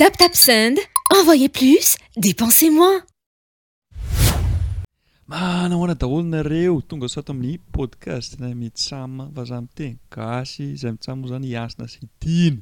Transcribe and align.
taptapsind 0.00 0.78
envoye 1.12 1.44
plus 1.52 1.86
depensez 2.24 2.68
moi 2.78 2.94
mana 5.30 5.74
hona 5.80 5.94
daholonareo 6.02 6.74
tonga 6.90 7.08
so 7.12 7.20
ato 7.20 7.32
amin'ny 7.36 7.58
podcast 7.76 8.30
nay 8.40 8.54
mitsama 8.62 9.26
fa 9.34 9.42
za 9.50 9.58
mitey 9.64 9.90
gasy 10.14 10.62
izay 10.76 10.92
mitsamyoa 10.94 11.30
zany 11.32 11.44
hiasina 11.52 11.84
sy 11.94 11.98
idiny 12.06 12.56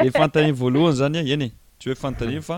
de 0.03 0.11
fantaney 0.17 0.51
voalohany 0.61 0.95
zany 0.99 1.17
a 1.17 1.21
e, 1.25 1.31
eny 1.35 1.43
e 1.43 1.51
tsy 1.77 1.89
hoe 1.89 1.95
fantaneny 2.03 2.41
fa 2.47 2.57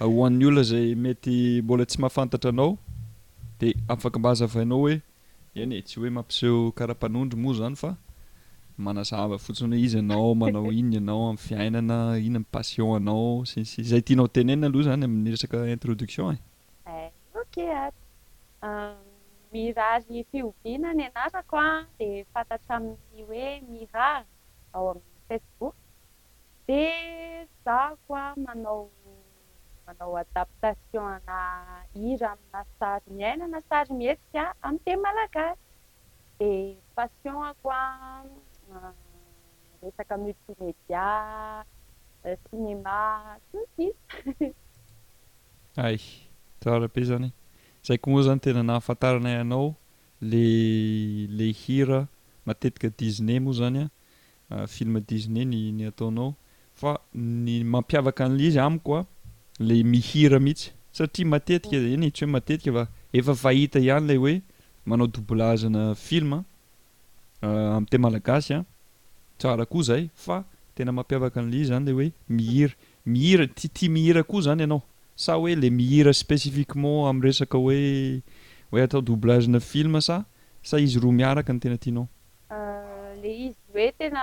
hohan'ny 0.00 0.46
oloa 0.48 0.62
zay 0.70 0.94
mety 1.04 1.62
mbola 1.64 1.84
tsy 1.86 1.98
mahafantatra 2.02 2.48
anao 2.50 2.78
dia 3.60 3.74
afaka 3.88 4.18
mba 4.18 4.30
azavainao 4.30 4.78
hoe 4.84 5.00
eny 5.54 5.72
e 5.76 5.82
tsy 5.82 6.00
hoe 6.00 6.10
mampiseho 6.10 6.72
karaha-panondro 6.72 7.38
moa 7.38 7.54
zany 7.60 7.76
fa 7.76 7.96
manazava 8.76 9.38
fotsiny 9.38 9.76
hoe 9.76 9.82
izy 9.86 9.98
anao 9.98 10.34
manao 10.34 10.72
inony 10.80 10.96
anao 10.98 11.22
amin'ny 11.28 11.38
fiainana 11.46 11.98
iny 12.18 12.36
amin' 12.40 12.44
pasion 12.54 12.96
anao 12.98 13.44
sisi 13.46 13.80
izay 13.80 14.02
tianao 14.06 14.26
tenena 14.34 14.66
aloha 14.68 14.84
zany 14.90 15.04
amin'ny 15.06 15.30
resaka 15.34 15.56
introduction 15.76 16.34
e 16.34 16.38
eh. 16.38 16.92
e 16.92 17.04
eh, 17.06 17.40
oka 17.40 17.66
ay 17.80 17.92
ah. 18.62 18.96
mirary 19.52 20.26
fiobinany 20.30 21.02
anarako 21.14 21.56
a 21.58 21.68
ah. 21.68 21.80
di 21.98 22.08
fantatsy 22.32 22.70
amin'ny 22.76 23.22
hoe 23.28 23.48
mirary 23.70 24.26
ao 24.74 24.84
amin'y 24.90 25.06
facebook 25.28 25.74
dia 26.66 27.46
za 27.64 27.78
koa 28.06 28.22
ah, 28.30 28.32
manao 28.46 28.80
manao 29.86 30.16
adaptation 30.24 31.20
na 31.28 31.38
ira 32.10 32.30
ami'na 32.34 32.62
sary 32.78 33.08
miaina 33.18 33.46
na 33.54 33.60
sary 33.68 33.92
mihetika 34.00 34.44
ami' 34.66 34.82
te 34.86 34.92
malagasy 35.04 35.60
di 36.38 36.52
pasionako 36.98 37.68
a 37.70 37.82
eakamultimedia 39.82 41.08
euh, 42.26 42.36
cinema 42.50 43.36
ay 45.76 45.98
sarabe 46.62 47.02
zany 47.10 47.30
zaiko 47.86 48.06
moa 48.10 48.22
zany 48.26 48.40
tena 48.44 48.62
nahafantarana 48.62 49.30
ihanao 49.34 49.74
lay 50.22 51.26
la 51.38 51.48
hira 51.60 52.00
matetika 52.46 52.88
disnee 52.98 53.40
moa 53.40 53.52
zany 53.60 53.78
a 53.80 53.86
ah. 53.86 54.62
ah, 54.62 54.66
filma 54.66 55.00
disnee 55.08 55.44
nyny 55.44 55.84
ataonao 55.90 56.32
fa 56.80 56.96
ny 57.46 57.60
mampiavaka 57.72 58.24
an'la 58.26 58.42
izy 58.48 58.58
amiko 58.60 58.96
a 58.96 59.00
ah, 59.00 59.06
la 59.68 59.74
mihira 59.92 60.38
mihitsy 60.40 60.70
satria 60.96 61.26
matetika 61.34 61.76
mm. 61.76 61.92
eny 61.94 62.04
atsy 62.08 62.24
hoe 62.24 62.32
matetika 62.36 62.72
fa 62.78 62.84
efa 63.18 63.32
fahita 63.44 63.78
ihany 63.86 64.04
lay 64.10 64.18
hoe 64.24 64.34
manao 64.88 65.06
doblaazana 65.14 65.84
filma 66.08 66.38
Euh, 67.44 67.76
ami' 67.76 67.86
te 67.92 67.98
malagasy 68.00 68.54
an 68.56 68.60
ah, 68.62 68.66
tsara 69.38 69.64
koa 69.70 69.84
zay 69.88 70.04
fa 70.26 70.36
tena 70.74 70.92
mampiavaka 70.96 71.36
an'ila 71.42 71.56
izy 71.60 71.68
zany 71.70 71.84
ley 71.90 71.94
hoe 71.96 72.08
mihira 72.36 72.74
mihira 73.12 73.44
ti 73.58 73.66
tia 73.76 73.90
mihira 73.94 74.22
koa 74.30 74.44
zany 74.46 74.62
anao 74.64 74.82
sa 75.24 75.32
hoe 75.38 75.52
le 75.60 75.68
mihira 75.78 76.12
spécifiquement 76.22 76.98
ami'resaka 77.10 77.56
hoe 77.62 77.80
hoe 78.70 78.82
atao 78.84 79.02
doublagene 79.08 79.60
filma 79.70 80.00
sa 80.08 80.16
sa 80.68 80.76
izy 80.84 80.98
roa 81.04 81.12
miaraka 81.20 81.50
ny 81.52 81.60
tena 81.62 81.76
tianao 81.84 82.06
euh, 82.56 83.10
le 83.22 83.30
izy 83.46 83.58
hoe 83.74 83.86
tena 84.00 84.20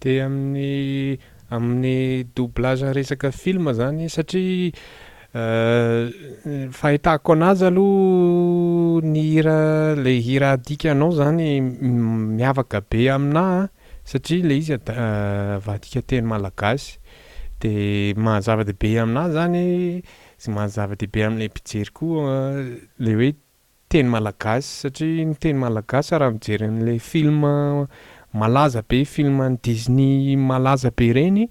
de 0.00 0.20
amin'ny 0.22 1.18
amin'ny 1.50 2.24
doblagenresaka 2.36 3.30
filma 3.32 3.72
zany 3.72 4.06
satria 4.12 4.70
euh, 5.34 6.10
fahitahako 6.76 7.32
anazy 7.32 7.64
aloha 7.66 9.00
ny 9.04 9.18
hira 9.30 9.56
la 9.98 10.12
hira 10.26 10.52
adika 10.58 10.94
nao 10.94 11.10
zany 11.10 11.48
miavaka 11.62 12.78
be 12.90 13.08
aminaa 13.10 13.70
satria 14.04 14.44
la 14.46 14.54
izy 14.60 14.74
euh, 14.76 15.58
vaadika 15.66 16.00
teny 16.06 16.26
malagasy 16.32 16.98
de 17.62 17.74
mahazavadehibe 18.14 19.00
amina 19.02 19.24
zany 19.34 19.64
zy 20.38 20.52
mahazava-dehibe 20.54 21.24
amin'ilay 21.26 21.50
mpijery 21.50 21.90
koa 21.98 22.22
euh, 22.22 22.86
la 23.02 23.16
hoe 23.18 23.32
teny 23.92 24.08
malagasy 24.12 24.68
satria 24.84 25.24
nteny 25.32 25.58
malagasy 25.58 26.16
raha 26.20 26.30
mijeryn'la 26.32 26.98
film 27.00 27.44
malaza 28.38 28.82
be 28.88 28.98
filmny 29.12 29.56
disinis 29.64 30.36
malaza 30.48 30.90
be 30.98 31.06
reny 31.18 31.44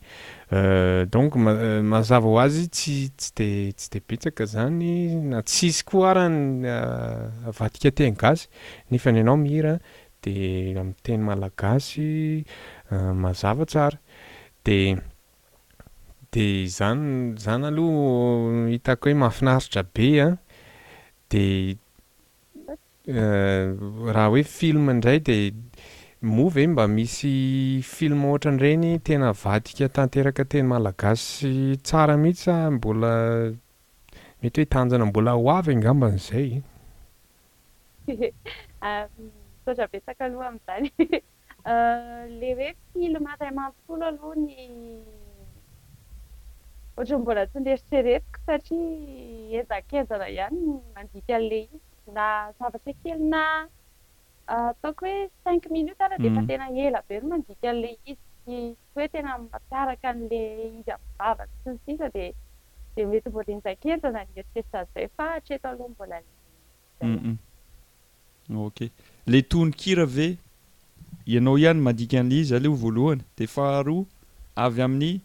euh, 0.52 1.06
donc 1.16 1.36
euh, 1.38 1.82
mazava 1.94 2.28
ho 2.30 2.36
azy 2.44 2.68
tsy 2.70 2.96
ts 3.18 3.32
de 3.38 3.48
tsy 3.78 3.90
de 3.94 4.00
petsaka 4.08 4.44
zany 4.52 4.94
na 5.32 5.42
tsisy 5.42 5.84
koa 5.90 6.14
rahany 6.18 6.66
euh, 6.66 7.52
vadika 7.58 7.92
tingasy 7.98 8.46
nefa 8.92 9.12
ny 9.16 9.24
anao 9.26 9.38
mihira 9.42 9.74
de 10.24 10.36
aminyteny 10.82 11.20
malagasy 11.28 12.12
mazava 13.24 13.66
tsara 13.66 13.98
de 14.66 14.78
de 16.32 16.48
zany 16.78 17.08
zany 17.44 17.66
aloha 17.72 18.70
hitako 18.76 19.10
hoe 19.10 19.20
mahafinaritra 19.26 19.84
be 19.94 20.10
a 20.22 20.30
de 21.34 21.44
Eh, 23.08 23.72
raha 24.14 24.28
hoe 24.28 24.42
filma 24.44 24.92
indray 24.94 25.20
dia 25.26 25.52
movy 26.36 26.60
ey 26.64 26.68
mba 26.74 26.86
misy 26.96 27.34
filma 27.94 28.26
ohatranyireny 28.32 28.88
tena 29.10 29.30
vadika 29.44 29.86
tanteraka 29.98 30.44
teny 30.54 30.68
malagasy 30.72 31.54
tsara 31.88 32.14
mihitsy 32.24 32.50
a 32.52 32.58
mbola 32.76 33.12
mety 34.42 34.58
hoe 34.60 34.68
itanjana 34.68 35.06
mbola 35.12 35.32
hoavy 35.44 35.72
angamban'izay 35.76 36.50
sotabesaka 39.66 40.22
aloha 40.28 40.46
ami'izany 40.52 40.88
eh, 41.08 42.22
le 42.40 42.50
hoe 42.58 42.70
film 42.94 43.24
amaoalohany 43.50 44.54
ohatra 46.98 47.16
mbola 47.24 47.42
tsinreritraretika 47.52 48.40
satria 48.46 49.60
eza-kezana 49.64 50.26
ihanyanlai 50.38 51.66
na 52.14 52.52
zavatra 52.60 52.94
kelyna 53.04 53.68
ah, 54.48 54.70
ataoko 54.70 55.06
hoe 55.06 55.30
cinq 55.44 55.70
minutes 55.72 56.02
aa 56.02 56.18
difatena 56.18 56.66
mhm. 56.70 56.78
ela 56.88 57.02
banika 57.10 57.74
n'la 57.74 57.90
ioetenaiaka 58.08 60.14
la 64.12 64.26
iyaddeyolaenakey 65.38 67.38
oka 68.58 68.86
la 69.28 69.42
tononkira 69.42 70.06
ve 70.06 70.28
ianao 71.28 71.58
ihany 71.58 71.80
mandika 71.80 72.20
an'lay 72.22 72.40
izy 72.42 72.56
aleo 72.56 72.74
voalohany 72.74 73.22
di 73.38 73.48
faharoa 73.48 74.06
avy 74.56 74.82
amin'nya 74.82 75.20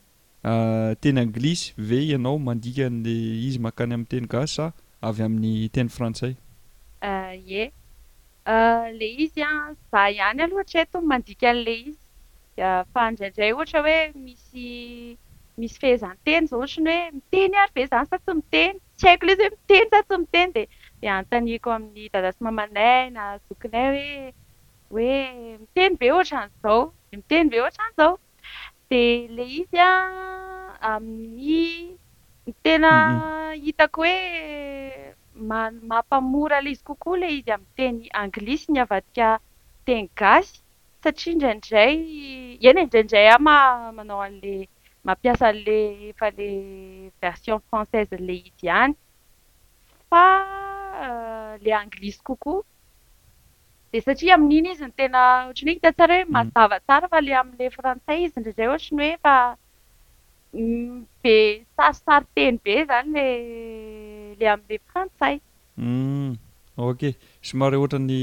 ah, 0.45 0.95
teny 1.01 1.21
anglisy 1.21 1.75
ve 1.79 2.03
ianao 2.13 2.39
mandika 2.39 2.87
an'la 2.87 3.13
izy 3.49 3.59
makany 3.59 3.95
amin'ny 3.95 4.09
teny 4.11 4.27
gasa 4.27 4.73
avy 5.03 5.23
amin'ny 5.23 5.69
teny 5.69 5.89
frantsay 5.89 6.35
ye 7.03 7.63
eh, 7.63 7.71
eh, 8.55 8.91
lay 9.01 9.15
izy 9.19 9.43
an 9.43 9.75
zao 9.93 10.11
ihany 10.17 10.43
alohhatsy 10.45 10.79
hay 10.79 10.87
to 10.93 10.99
mandika 11.11 11.49
an'ilay 11.53 11.81
izy 11.91 11.99
da 12.57 12.69
fa 12.95 13.01
ndraiindray 13.11 13.51
ohatra 13.55 13.81
hoe 13.87 13.97
misy 14.25 14.69
misy 15.61 15.77
fahezanyteny 15.83 16.47
zao 16.51 16.59
ohatrany 16.61 16.91
hoe 16.93 17.01
miteny 17.19 17.55
ary 17.63 17.73
feizany 17.75 18.07
sa 18.11 18.19
tsy 18.25 18.33
miteny 18.41 18.79
tsy 18.99 19.07
haiko 19.09 19.27
le 19.29 19.35
zy 19.41 19.45
hoe 19.49 19.55
miteny 19.55 19.87
sa 19.93 20.01
tsy 20.09 20.17
miteny 20.23 20.53
dia 20.55 20.69
dia 21.05 21.13
anontaniko 21.15 21.69
amin'ny 21.77 22.11
dadasy 22.13 22.41
mamanay 22.49 23.05
na 23.17 23.23
zokinay 23.39 23.89
hoe 23.95 24.33
hoe 24.95 25.17
miteny 25.63 25.93
be 26.03 26.07
ohatran'izao 26.19 26.83
d 26.87 27.23
miteny 27.23 27.47
be 27.55 27.59
ohatran'izao 27.65 28.13
dia 28.91 29.07
ilay 29.25 29.51
izy 29.61 29.79
a 29.89 29.93
amin'ny 30.93 31.67
mitena 32.47 32.93
hitako 33.65 34.01
hoe 34.09 34.23
ma-mampamora 35.41 36.59
lay 36.63 36.73
izy 36.77 36.85
kokoa 36.87 37.17
ilay 37.17 37.35
izy 37.41 37.51
amin'ny 37.55 37.75
teny 37.77 37.99
anglisy 38.21 38.69
ny 38.73 38.81
avadika 38.85 39.29
teny 39.87 40.07
gasy 40.19 40.61
satria 41.03 41.29
indraindray 41.33 41.95
eny 42.69 42.79
eindraindray 42.85 43.29
a 43.35 43.39
ma 43.47 43.57
manao 43.97 44.21
an'la 44.27 44.55
mampiasa 45.07 45.47
n'lay 45.57 45.85
efa 46.13 46.29
lay 46.39 46.57
version 47.23 47.59
françaisen'lay 47.69 48.39
izy 48.49 48.67
ihany 48.69 48.95
fa 50.11 50.23
ilay 51.61 51.75
euh, 51.75 51.81
anglisy 51.83 52.21
kokoa 52.29 52.61
dia 53.93 54.05
satria 54.07 54.35
amin'iny 54.37 54.69
izy 54.77 54.85
ny 54.89 54.93
tena 55.01 55.21
ohatrny 55.49 55.71
oiny 55.73 55.81
tantsara 55.85 56.15
hoe 56.21 56.27
mm. 56.29 56.33
mazava 56.37 56.77
tsara 56.87 57.07
fa 57.13 57.19
lay 57.27 57.37
amin'lay 57.41 57.71
frantsay 57.77 58.19
izy 58.29 58.37
indraindray 58.39 58.69
ohatrany 58.71 59.09
hoe 59.09 59.19
fa 59.25 59.35
mm, 60.53 60.97
be 61.25 61.37
sarisary 61.77 62.29
teny 62.37 62.57
be 62.65 62.73
izany 62.85 63.13
lay 63.17 63.35
uok 66.77 67.03
hmm, 67.03 67.17
somareo 67.47 67.81
oatran'ny 67.85 68.19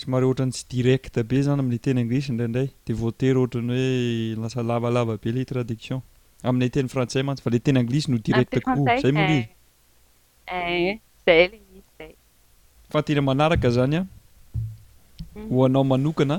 somareo 0.00 0.28
ohatrany 0.28 0.50
tsy 0.54 0.64
direct 0.72 1.14
be 1.28 1.38
zany 1.44 1.60
amin'la 1.62 1.78
teny 1.84 2.00
anglisy 2.02 2.28
indraindray 2.32 2.68
de 2.86 2.92
voter 2.92 3.36
ohatrany 3.36 3.70
hoe 3.70 4.36
lasa 4.42 4.62
lavalava 4.62 5.16
be 5.22 5.28
ila 5.30 5.44
traduction 5.50 6.00
amin'nay 6.48 6.70
teny 6.74 6.88
frantsay 6.92 7.22
mantsy 7.26 7.42
fa 7.44 7.50
le 7.54 7.58
teny 7.66 7.78
anglisy 7.78 8.08
no 8.10 8.18
directko 8.18 8.70
zay 9.02 9.12
moi 9.12 9.46
eh, 10.54 10.98
eh, 11.26 11.50
fatena 12.90 13.22
manaraka 13.22 13.70
zany 13.70 13.94
a 13.96 14.06
hmm. 15.34 15.48
hoanao 15.50 15.84
manokana 15.84 16.38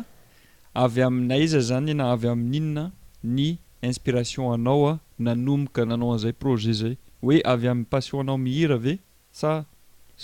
avy 0.83 1.01
aminay 1.07 1.47
za 1.47 1.59
zany 1.69 1.93
na 1.97 2.11
avy 2.13 2.27
amin'inona 2.35 2.83
ny 3.23 3.57
inspiration 3.81 4.51
anao 4.53 4.83
a 4.91 4.93
nanomoka 5.19 5.85
nanao 5.85 6.11
an'izay 6.13 6.35
projet 6.43 6.75
zay 6.81 6.95
hoe 7.25 7.41
avy 7.49 7.67
amin'ny 7.71 7.89
passionnao 7.89 8.37
mihira 8.37 8.75
ave 8.79 8.93
sa 9.39 9.51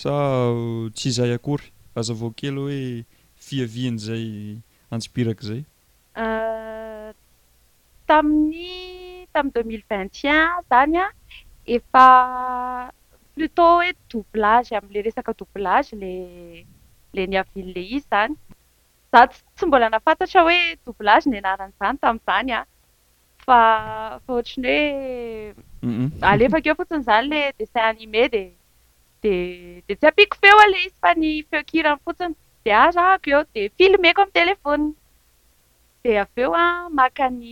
sa 0.01 0.13
uh, 0.53 0.86
tsy 0.95 1.07
izay 1.12 1.31
akory 1.38 1.68
azo 2.00 2.13
vaoakely 2.21 2.57
hoe 2.62 2.80
fiavian' 3.45 4.00
zay 4.07 4.25
antsopiraka 4.94 5.42
izay 5.45 5.62
ah, 6.25 7.09
tamin'ny 8.07 9.27
tamin'ny 9.33 9.53
deux 9.56 9.65
mille 9.71 9.86
vint 9.89 10.03
un 10.12 10.62
izany 10.62 10.98
a 11.06 11.07
efa 11.77 12.07
plutot 13.33 13.68
hoe 13.80 13.89
doublage 14.13 14.71
amin'ilay 14.80 15.06
resaka 15.07 15.31
doublage 15.42 15.89
ilay 15.95 16.18
ilay 17.13 17.25
niavian'lay 17.33 17.86
izy 17.88 17.98
izany 18.03 18.31
za 19.13 19.21
tsy 19.57 19.63
mbola 19.68 19.89
nafantatra 19.89 20.45
hoe 20.50 20.59
doublage 20.86 21.25
ny 21.31 21.38
anaran'izany 21.42 21.98
tamin'izany 22.03 22.51
a 22.59 22.62
fa 23.45 23.57
fa 24.24 24.31
ohatrany 24.38 24.74
hoe 24.77 25.70
alefak 26.31 26.66
eo 26.68 26.75
fotsiny 26.78 27.01
izany 27.04 27.28
lay 27.31 27.45
desain 27.60 27.86
anime 27.92 28.22
di 28.33 28.44
d 29.24 29.83
di 29.88 29.94
tsy 29.98 30.07
apiako 30.12 30.36
feo 30.42 30.57
ailay 30.63 30.83
izy 30.86 30.95
fa 31.01 31.10
ny 31.22 31.30
feokirany 31.50 32.01
fotsiny 32.06 32.36
di 32.63 32.69
arahako 32.86 33.30
eo 33.31 33.42
di 33.54 33.62
filmer 33.78 34.13
ko 34.16 34.22
ami'ny 34.24 34.36
telefoni 34.39 34.88
dia 36.04 36.22
avy 36.24 36.42
eo 36.45 36.54
a 36.54 36.66
makany 37.00 37.50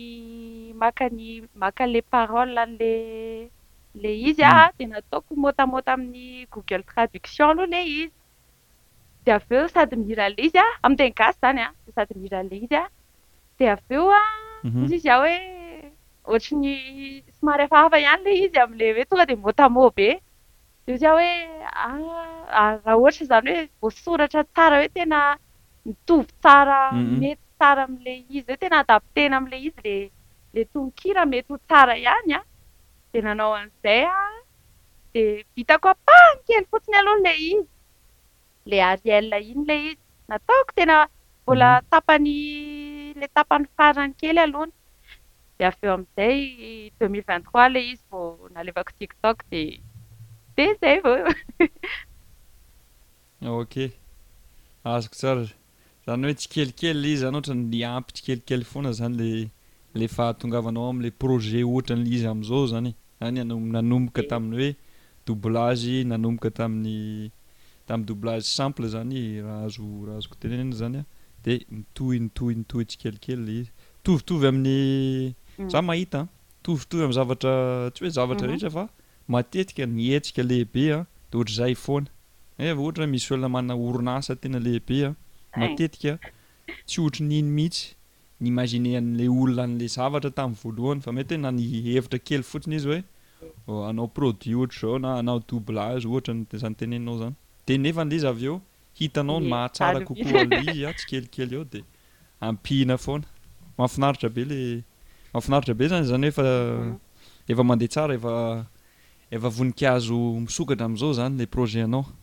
makany 0.82 1.26
maka 1.62 1.82
nla 1.86 2.00
parolyan'lay 2.12 3.00
lay 4.02 4.16
izy 4.28 4.42
a 4.42 4.50
ah, 4.58 4.68
mm. 4.70 4.74
di 4.78 4.84
nataoko 4.90 5.30
motamota 5.44 5.90
amin'ny 5.98 6.26
google 6.52 6.84
traduction 6.90 7.46
aloha 7.50 7.66
ilay 7.68 7.86
izy 7.98 8.06
dia 9.24 9.34
avy 9.40 9.54
eo 9.58 9.66
sady 9.74 9.96
miira 10.02 10.22
an'ila 10.28 10.42
izy 10.48 10.58
a 10.58 10.66
ah, 10.68 10.72
ami 10.84 10.94
ah, 10.94 10.96
de 10.98 11.02
anygasy 11.06 11.36
izany 11.38 11.60
a 11.66 11.70
sady 11.96 12.14
miira 12.22 12.36
an'lay 12.42 12.60
izy 12.66 12.76
a 12.82 12.84
dia 13.58 13.70
avy 13.76 13.94
eo 13.98 14.04
a 14.10 14.24
mhm. 14.64 14.84
izizy 14.84 15.08
ah 15.14 15.18
hoe 15.22 15.58
ohatra 16.28 16.54
ny 16.62 16.72
somarefahafa 17.40 17.96
ihany 18.02 18.24
lay 18.24 18.38
izy 18.44 18.58
amin'ila 18.64 18.92
hoe 18.98 19.04
tonga 19.10 19.26
dia 19.28 19.36
motamo 19.44 19.84
be 19.96 20.08
o 20.88 20.92
izya 20.92 21.10
hoe 21.16 21.30
ahraha 21.66 22.80
ah, 22.90 22.96
ohatra 23.00 23.22
izany 23.24 23.50
hoe 23.54 23.68
voasoratra 23.82 24.42
tsara 24.54 24.76
hoe 24.80 24.88
tena 24.96 25.18
mitovy 25.86 26.26
tsara 26.42 26.76
mety 27.20 27.42
tsara 27.58 27.82
ami'ila 27.86 28.12
izy 28.36 28.50
oe 28.52 28.60
tena 28.62 28.76
adaptena 28.84 29.34
amin'ilay 29.38 29.64
izy 29.68 30.12
la 30.52 30.60
la 30.60 30.64
tonokira 30.72 31.22
mety 31.32 31.48
ho 31.52 31.56
tsara 31.68 31.94
ihany 32.04 32.32
a 32.32 32.38
ah. 32.40 32.44
dia 33.12 33.20
nanao 33.26 33.52
an'izay 33.60 34.02
a 34.08 34.12
ah, 34.12 34.38
dia 35.12 35.44
vitako 35.56 35.86
apamikely 35.94 36.66
fotsiny 36.70 36.96
alohany 37.00 37.30
ilay 37.36 37.52
izy 37.52 37.64
lay 38.70 38.82
ariela 38.92 39.36
iny 39.50 39.64
lay 39.70 39.80
izy 39.92 40.00
nataoko 40.28 40.70
tena 40.78 40.96
mbola 41.42 41.68
mm-hmm. 41.70 41.90
tapany 41.92 42.34
la 43.20 43.26
tapany 43.36 43.64
farany 43.76 44.12
kely 44.20 44.40
alohany 44.46 44.72
aeo 45.68 45.92
ami'izay 45.94 46.38
deuxmivit 46.98 47.48
la 47.74 47.80
izy 47.92 48.02
ô 48.18 48.20
aevaktikto 48.60 49.30
d 49.50 50.58
e 50.64 50.66
zay 50.80 50.98
vao 51.04 51.24
ok 53.62 53.74
azoko 54.94 55.16
tsara 55.20 55.42
zany 56.06 56.22
hoe 56.26 56.34
tsikelikely 56.40 56.92
le 57.02 57.08
izy 57.12 57.22
zany 57.24 57.34
ohatray 57.36 57.58
ni 57.70 57.80
ampy 57.96 58.10
tsikelikely 58.14 58.64
foana 58.72 58.90
zany 59.00 59.14
la 59.20 59.30
le 59.98 60.06
fahatongavanao 60.16 60.86
ami'la 60.92 61.10
projet 61.22 61.64
ohatran' 61.72 62.06
izy 62.16 62.26
amin'izao 62.32 62.64
zany 62.74 62.90
zany 63.20 63.38
nanomboka 63.74 64.22
taminy 64.30 64.56
hoe 64.60 64.70
doublage 65.26 65.94
nanomboka 66.10 66.50
tamin'ny 66.58 66.98
tamn'y 67.88 68.06
doublage 68.08 68.46
simple 68.56 68.86
zany 68.96 69.18
raha 69.46 69.66
zo 69.74 69.86
razokotenena 70.08 70.74
zany 70.82 70.96
a 70.98 71.04
ah. 71.04 71.06
di 71.44 71.52
nitohy 71.76 72.16
nitohy 72.26 72.52
ntohy 72.62 72.84
tsikelikely 72.90 73.34
la 73.46 73.52
izy 73.60 73.68
tovitovy 74.04 74.46
amin'ny 74.50 74.80
Mm. 75.60 75.68
za 75.68 75.80
mahita 75.84 76.20
tovitovy 76.64 77.02
ami'n 77.04 77.16
zavatra 77.20 77.52
tsy 77.94 78.00
hoe 78.04 78.10
zavatra 78.16 78.46
mhm. 78.48 78.50
rehetra 78.52 78.70
fa 78.72 78.84
matetika 79.28 79.84
nietsika 79.86 80.42
lehibea 80.42 80.98
dohatrzay 81.32 81.74
foana 81.84 82.08
e 82.58 82.72
eh, 82.72 82.78
ohary 82.80 83.06
misy 83.12 83.28
olona 83.34 83.48
mana 83.56 83.72
orinasa 83.86 84.32
tenalehibea 84.42 85.08
eh. 85.12 85.58
mateika 85.60 86.12
tsy 86.88 86.96
otri 87.04 87.22
niny 87.32 87.48
mihitsy 87.56 87.82
nyimanen'la 88.42 89.24
olona 89.40 89.62
n'la 89.72 89.86
zavatra 89.96 90.30
tamin'ny 90.38 90.60
voalohany 90.62 91.00
fa 91.04 91.10
mety 91.16 91.34
hoe 91.34 91.42
na 91.44 91.50
ni 91.56 91.64
hevitra 91.86 92.18
kely 92.28 92.44
fotsiny 92.50 92.76
izy 92.80 92.90
hoe 93.66 93.78
oh, 93.80 93.84
anao 93.90 94.08
produit 94.16 94.56
ohtrzao 94.62 94.96
na 95.04 95.08
ana 95.20 95.32
doublage 95.48 96.06
ohatra 96.10 96.32
zanytenenao 96.62 97.16
zany 97.22 97.34
de 97.66 97.72
nefa 97.84 98.02
nlez 98.06 98.24
av 98.32 98.36
eohitanaon 98.48 99.44
mahatsaracoko 99.52 100.24
li 100.50 100.84
ah, 100.88 100.94
tsy 100.98 101.04
kelikely 101.12 101.56
ao 101.60 101.66
d 101.72 101.74
apihina 102.48 102.94
foanamafinaritra 103.04 104.28
be 104.36 104.42
l 104.50 104.54
anyfinaritra 105.34 105.74
be 105.74 105.86
zany 105.88 106.06
zany 106.10 106.30
hoe 106.34 106.44
efa 106.44 106.76
mhm. 106.76 106.94
efa 107.54 107.62
mandeha 107.68 107.88
tsara 107.92 108.14
efa 108.16 108.34
efa 109.34 109.48
voninkazo 109.56 110.18
misokatra 110.44 110.84
amin'izao 110.86 111.12
zany 111.18 111.34
la 111.38 111.46
projet 111.54 111.84
anao 111.86 112.04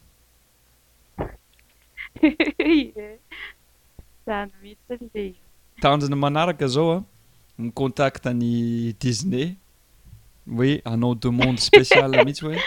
tanjona 5.82 6.16
manaraka 6.16 6.68
zao 6.68 6.92
a 6.92 6.96
ah, 6.98 7.04
nycontacta 7.62 8.30
ny 8.34 8.46
disney 9.02 9.48
hoe 10.58 10.70
anao 10.92 11.16
dex 11.16 11.32
monde 11.38 11.60
spécial 11.70 12.10
mihitsy 12.24 12.46
hoe 12.46 12.60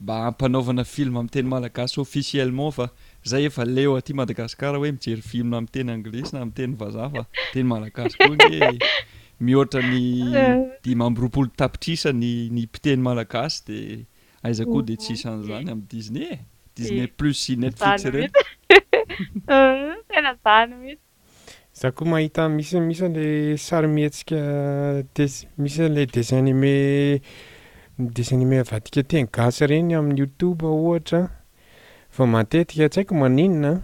mba 0.00 0.26
ampanaovana 0.26 0.84
filma 0.84 1.18
ami'ny 1.20 1.30
teny 1.32 1.48
malagasy 1.48 2.00
officiellement 2.00 2.70
fa 2.76 2.86
zay 3.24 3.44
efa 3.46 3.64
leo 3.64 4.00
ty 4.00 4.12
madagasikar 4.12 4.74
hoe 4.76 4.90
mijery 4.92 5.22
film 5.22 5.54
aminy 5.54 5.68
teny 5.72 5.90
anglisa 5.90 6.40
amiy 6.42 6.54
teny 6.56 6.74
vaza 6.80 7.10
fa 7.14 7.22
teny 7.52 7.66
malagasy 7.68 8.16
koay 8.18 8.78
mihoatra 9.40 9.82
ny 9.82 10.32
dimambyroapolo 10.84 11.48
tapitrisa 11.56 12.12
ny 12.12 12.48
ny 12.52 12.62
mpiteny 12.64 13.02
malagasy 13.02 13.62
dia 13.66 14.04
aiza 14.42 14.64
koa 14.66 14.82
dia 14.82 14.96
tsy 15.00 15.12
isan'izany 15.14 15.64
mhm. 15.64 15.70
amin'ny 15.70 15.86
disney 15.88 16.26
e 16.32 16.38
disne 16.76 17.02
eh, 17.06 17.10
plus 17.16 17.48
i 17.50 17.56
netfix 17.56 18.04
ire 18.04 18.30
za 21.74 21.90
ko 21.92 22.04
mahita 22.06 22.48
misy 22.48 22.78
misy 22.80 23.04
anilay 23.04 23.58
sary 23.58 23.88
mietsika 23.90 24.38
demisy 25.14 25.80
nilay 25.82 26.06
desin 26.06 26.44
nime 26.46 26.74
desin 27.98 28.38
nime 28.38 28.58
avadika 28.62 29.02
teny 29.02 29.26
gasy 29.32 29.64
ireny 29.66 29.94
amin'ny 29.98 30.20
youtube 30.22 30.62
ohatra 30.62 31.30
fa 32.10 32.26
matetika 32.26 32.86
ntsy 32.86 33.00
haiko 33.02 33.14
maninona 33.18 33.82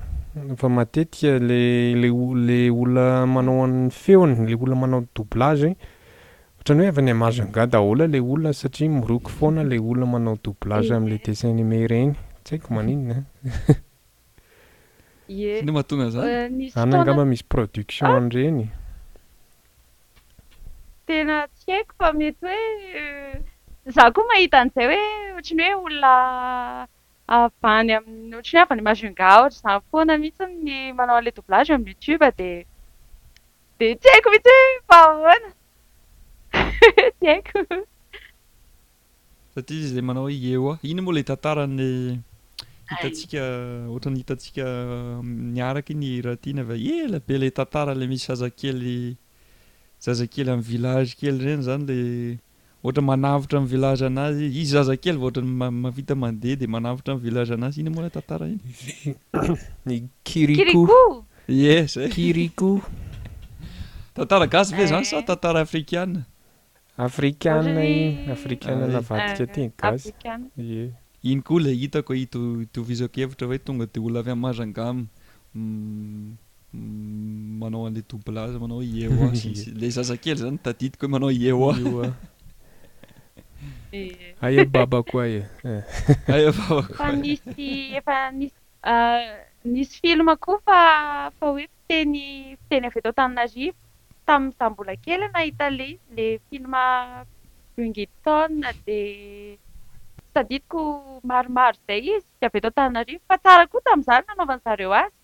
fa 0.56 0.68
matetika 0.68 1.26
ilay 1.37 1.94
lay 2.00 2.10
o 2.10 2.28
lay 2.46 2.70
olona 2.70 3.26
manao 3.26 3.64
amn'ny 3.66 3.90
feony 3.90 4.34
ilay 4.46 4.58
olona 4.62 4.78
manao 4.82 5.00
doublage 5.16 5.70
ohatran'ny 6.54 6.80
hoe 6.84 6.92
ava 6.92 7.02
ny 7.02 7.14
mazonga 7.22 7.66
dahola 7.66 8.06
ilay 8.06 8.22
olona 8.22 8.52
satria 8.54 8.88
miroky 8.94 9.30
foana 9.38 9.64
ilay 9.66 9.80
olona 9.82 10.06
manao 10.12 10.37
doublage 10.44 10.94
amin'ila 10.94 11.18
dessin 11.26 11.56
nume 11.58 11.76
ireny 11.87 12.12
tsy 12.44 12.50
haiko 12.56 12.68
maninona 12.75 13.16
ene 15.58 15.72
matonga 15.75 16.10
zanymisyanangamba 16.14 17.22
euh, 17.22 17.28
misy 17.30 17.44
productionnireny 17.50 18.66
ah! 18.70 18.78
tena 21.06 21.37
tyhaiko 21.58 21.94
fa 21.99 22.12
mety 22.12 22.46
hoe 22.46 22.64
euh, 23.02 23.37
za 23.90 24.10
koa 24.14 24.28
mahitan'izay 24.30 24.87
hoe 24.94 25.34
ohatrany 25.34 25.72
hoe 25.75 25.82
olona 25.87 26.14
ahafany 27.34 27.90
amin'y 27.99 28.34
ohatriny 28.37 28.62
afa 28.64 28.75
nle 28.76 28.84
majunga 28.88 29.26
ohatry 29.40 29.62
zay 29.70 29.78
foana 29.90 30.14
mihitsy 30.22 30.42
aminy 30.46 30.76
manao 30.99 31.16
an'ile 31.20 31.32
doublage 31.37 31.70
amin'ny 31.76 31.90
youtibe 31.94 32.28
di 32.40 32.50
di 33.78 33.87
ty 34.02 34.08
aiko 34.14 34.28
mihitsya 34.34 35.37
satria 39.54 39.87
zay 39.92 40.02
manao 40.10 40.26
e 40.37 40.40
eo 40.50 40.64
ah 40.72 40.78
iny 40.90 41.00
moa 41.04 41.14
ilay 41.14 41.26
tantaranle 41.30 41.88
hitantsika 42.88 43.42
ohatrany 43.92 44.18
hitantsika 44.22 44.64
mm, 44.66 45.26
niaraka 45.54 45.90
iny 45.94 46.08
ratiny 46.26 46.62
va 46.72 46.82
ela 46.99 47.18
be 47.26 47.32
ilay 47.38 47.52
tantara 47.60 47.94
ila 47.99 48.06
misy 48.10 48.26
zazakely 48.30 48.96
zaza 50.04 50.26
kely 50.32 50.50
amin'ny 50.52 50.68
village 50.72 51.12
kely 51.20 51.37
ireny 51.42 51.62
zany 51.68 51.84
la 51.90 51.99
oatra 52.87 53.02
manavitra 53.06 53.58
amin'ny 53.58 53.70
village 53.72 54.02
anazy 54.08 54.46
iy 54.60 54.64
zazakely 54.70 55.18
vao 55.20 55.28
oatra 55.30 55.42
mahafita 55.82 56.14
mandeha 56.22 56.56
de 56.62 56.66
manavitra 56.75 57.14
amin'ny 57.14 57.25
village 57.26 57.52
an'azy 57.56 57.80
iny 57.82 57.90
moana 57.94 58.10
tantara 58.14 58.46
inykiriko 59.96 60.84
ye 61.60 61.75
zaykiriko 61.94 62.70
tantara 64.16 64.46
gasy 64.54 64.72
ve 64.78 64.87
zany 64.92 65.04
sa 65.10 65.20
eh. 65.20 65.26
tantara 65.28 65.60
afrikia 65.68 66.06
afrikaa 67.06 67.58
iny 67.68 68.25
afrikana 68.34 68.88
naakategas 68.94 70.08
ah, 70.25 70.40
eh, 70.56 70.88
iny 71.30 71.42
koa 71.44 71.60
ila 71.60 71.76
hitako 71.82 72.16
ito 72.22 72.40
tovizakevitra 72.72 73.44
hoe 73.46 73.58
tonga 73.60 73.87
de 73.94 74.00
olo 74.00 74.18
avy 74.25 74.32
ami'mazangam 74.34 75.04
mm, 75.52 76.34
mm, 76.72 77.60
manao 77.60 77.84
a'le 77.92 78.00
doblaz 78.08 78.56
manao 78.64 78.80
yeo 78.94 79.28
la 79.80 79.88
zazakely 80.00 80.40
zany 80.44 80.56
taditika 80.64 81.04
hoe 81.04 81.14
manao 81.18 81.28
yeoa 81.44 82.08
Eh. 83.92 84.14
aya 84.38 84.62
baba 84.70 85.02
ko 85.02 85.18
eh. 85.26 85.42
a 86.30 86.35
efa 86.49 87.06
nisy 87.18 87.90
efa 87.99 88.30
nisy 88.38 88.54
ah, 88.87 89.42
nisy 89.66 89.97
filma 90.02 90.35
koa 90.38 90.59
fa 90.66 90.78
fa 91.38 91.47
hoe 91.50 91.66
fiteny 91.73 92.14
fiteny 92.59 92.87
av 92.87 92.94
etao 92.99 93.12
tana 93.20 93.42
rifo 93.54 93.75
taminn'iza 94.30 94.66
mbola 94.73 94.94
kely 95.04 95.18
nahitale 95.35 95.85
iy 95.90 95.97
lay 96.16 96.30
filma 96.47 96.82
brungidton 97.75 98.52
di 98.87 99.00
saditoko 100.38 100.80
maromaro 101.28 101.75
izay 101.82 102.02
izy 102.16 102.44
avy 102.47 102.59
etao 102.62 102.76
tana 102.80 103.00
rifo 103.09 103.25
fa 103.28 103.37
tsara 103.44 103.66
koa 103.73 103.87
tami'izany 103.88 104.25
nanaovan'izareo 104.26 104.92
azy 105.02 105.16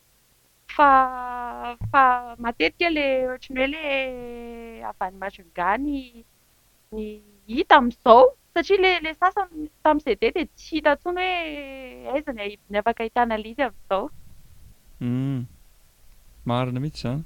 fa 0.77 0.89
fa 1.93 2.03
matetika 2.43 2.89
lay 2.97 3.11
ohatrany 3.31 3.79
hoe 3.79 4.03
ila 4.03 4.89
av 4.91 4.99
any 5.07 5.17
mazongany 5.23 5.97
ny 6.97 7.05
hita 7.55 7.75
amiizao 7.81 8.25
satria 8.57 8.97
lla 9.03 9.13
sasay 9.21 9.47
tam'izay 9.85 10.17
de 10.21 10.29
ttsyton 10.35 11.19
hoeain'haou 11.19 14.09
marina 16.51 16.79
mihitsy 16.85 17.03
zany 17.09 17.21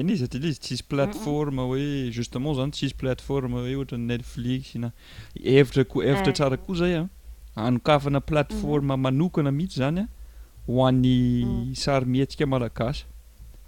eny 0.00 0.08
izy 0.14 0.18
satria 0.22 0.42
la 0.44 0.48
izy 0.54 0.60
tsy 0.64 0.72
isy 0.76 0.84
plateforme 0.92 1.62
hoe 1.68 1.84
justement 2.18 2.54
zany 2.60 2.70
tsy 2.72 2.82
isy 2.88 2.96
plateforme 3.02 3.56
hoe 3.66 3.74
ohatra 3.80 3.96
'ny 3.98 4.06
netflix 4.12 4.62
na 4.82 4.88
evitra 5.58 5.82
ko 5.90 5.96
evitra 6.10 6.30
eh. 6.32 6.38
tsara 6.38 6.56
koa 6.64 6.78
zay 6.80 6.94
a 7.00 7.02
anokafana 7.68 8.20
plateforma 8.30 8.94
mm. 8.96 9.02
manokana 9.04 9.50
mihitsy 9.58 9.78
zany 9.82 9.98
a 10.04 10.06
ho 10.66 10.74
an'ny 10.88 11.16
mm. 11.46 11.52
sary 11.82 12.06
mientsika 12.14 12.44
malagasa 12.52 13.04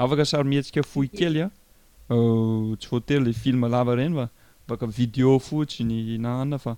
afaka 0.01 0.25
sary 0.31 0.49
mientsika 0.53 0.81
fohi 0.93 1.09
kely 1.19 1.39
a 1.45 1.47
oh, 2.15 2.69
tsy 2.81 2.87
voately 2.91 3.19
la 3.25 3.31
filma 3.45 3.67
lava 3.77 3.93
ireny 3.97 4.15
fa 4.21 4.27
bakavidéo 4.69 5.39
fotsy 5.41 5.81
ny 5.89 6.19
nahana 6.21 6.59
fa 6.61 6.77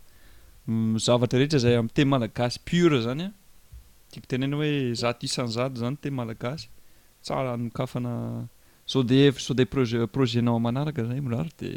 zavatra 1.03 1.39
rehetra 1.43 1.59
zay 1.59 1.75
amin'ytey 1.77 2.07
malagasy 2.07 2.63
pure 2.65 3.01
zany 3.05 3.25
a 3.27 3.33
tiako 4.15 4.27
tenaina 4.31 4.55
hoe 4.61 4.71
zato 5.03 5.25
isan'y 5.29 5.53
zaty 5.59 5.79
zany 5.83 5.97
te 6.03 6.09
malagasy 6.11 6.69
tsara 7.25 7.53
nkafana 7.61 8.13
sode 8.93 9.19
saoude 9.45 9.65
proge 9.73 9.99
projet-nao 10.15 10.59
manaraka 10.67 11.03
zay 11.11 11.21
milary 11.21 11.51
de 11.61 11.71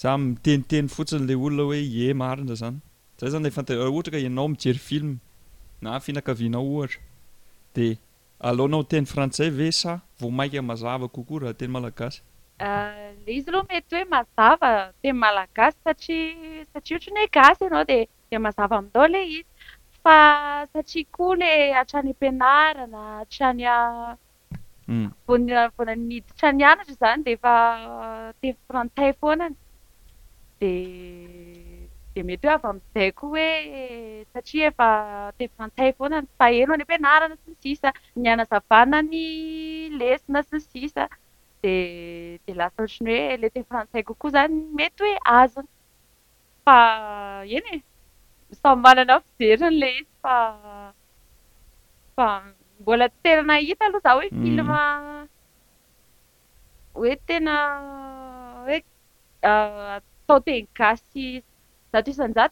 sa 0.00 0.10
miteniteny 0.24 0.88
fotsiny 0.94 1.24
la 1.30 1.34
olona 1.44 1.64
hoe 1.70 1.80
e 2.04 2.12
marina 2.24 2.54
zany 2.62 2.78
zay 3.20 3.30
zany 3.34 3.46
lf 3.50 3.58
raha 3.64 3.88
ohatra 3.92 4.12
ka 4.14 4.20
ianao 4.26 4.48
mijery 4.52 4.80
film 4.90 5.10
na 5.82 5.98
fihnakavinao 6.04 6.64
ohatra 6.74 7.00
de 7.74 7.86
aleohanao 8.40 8.82
teny 8.82 9.06
frantsay 9.06 9.50
ve 9.50 9.70
sa 9.72 9.98
vo 10.20 10.30
maika 10.30 10.62
mazava 10.62 11.08
kokoa 11.08 11.40
raha 11.42 11.54
teny 11.60 11.70
malagasy 11.74 12.20
ah, 12.60 13.10
lay 13.26 13.34
izy 13.38 13.50
aloha 13.50 13.66
mety 13.70 13.96
hoe 13.96 14.04
mazava 14.14 14.70
teny 15.02 15.12
malagasy 15.22 15.78
satria 15.82 16.64
satria 16.72 16.96
ohatra 16.98 17.08
ny 17.14 17.20
hoe 17.20 17.32
gasy 17.38 17.62
ianao 17.64 17.84
di 17.90 17.98
de 18.30 18.38
mazava 18.46 18.74
aminnao 18.78 19.06
ilay 19.10 19.26
izy 19.30 19.42
fa 20.02 20.16
satria 20.72 21.04
koa 21.16 21.34
ilay 21.36 21.58
atrany 21.82 22.10
am-pianara 22.14 22.84
na 22.94 23.02
atranya 23.24 23.74
hmm. 24.88 25.08
von 25.26 25.42
vonaniditranyanatra 25.76 26.92
izany 26.96 27.20
dia 27.24 27.36
efa 27.38 27.54
tey 28.40 28.52
frantsay 28.68 29.10
foanany 29.20 29.56
d 30.60 31.37
mety 32.24 32.46
hoe 32.46 32.54
avy 32.54 32.72
mizaikoa 32.72 33.28
hoe 33.28 34.24
satria 34.32 34.66
efa 34.70 34.88
tey 35.38 35.48
frantsay 35.54 35.90
voanany 35.98 36.26
fa 36.38 36.46
eno 36.60 36.72
any 36.74 36.84
ampianarana 36.86 37.34
sy 37.42 37.48
ny 37.52 37.56
sisa 37.62 37.90
ny 38.22 38.26
anazavana 38.32 38.98
ny 39.10 39.22
lesina 40.00 40.40
sy 40.48 40.56
ny 40.56 40.60
sisa 40.72 41.04
di 41.62 41.74
dia 42.46 42.54
lasaoatrany 42.60 43.14
hoe 43.14 43.34
ilay 43.36 43.50
teny 43.54 43.66
frantsay 43.70 44.02
kokoa 44.08 44.30
izany 44.30 44.56
mety 44.80 45.02
hoe 45.04 45.16
azona 45.38 45.70
fa 46.64 46.76
eny 47.56 47.70
e 48.50 48.54
samy 48.62 48.80
manana 48.84 49.12
a 49.18 49.24
fizeri 49.38 49.64
ny 49.72 49.78
lezy 49.84 50.08
fa 50.22 50.36
fa 52.16 52.26
mbola 52.80 53.06
tenanahita 53.22 53.82
aloha 53.86 53.98
iza 54.04 54.12
hoe 54.18 54.26
mm. 54.32 54.42
film 54.44 54.70
hoe 56.94 57.12
tena 57.26 57.54
hoe 58.66 58.76
ah, 59.50 59.98
atao 59.98 60.38
teny 60.46 60.62
gasy 60.78 61.22
izy 61.36 61.46
n 61.92 62.34
da 62.34 62.48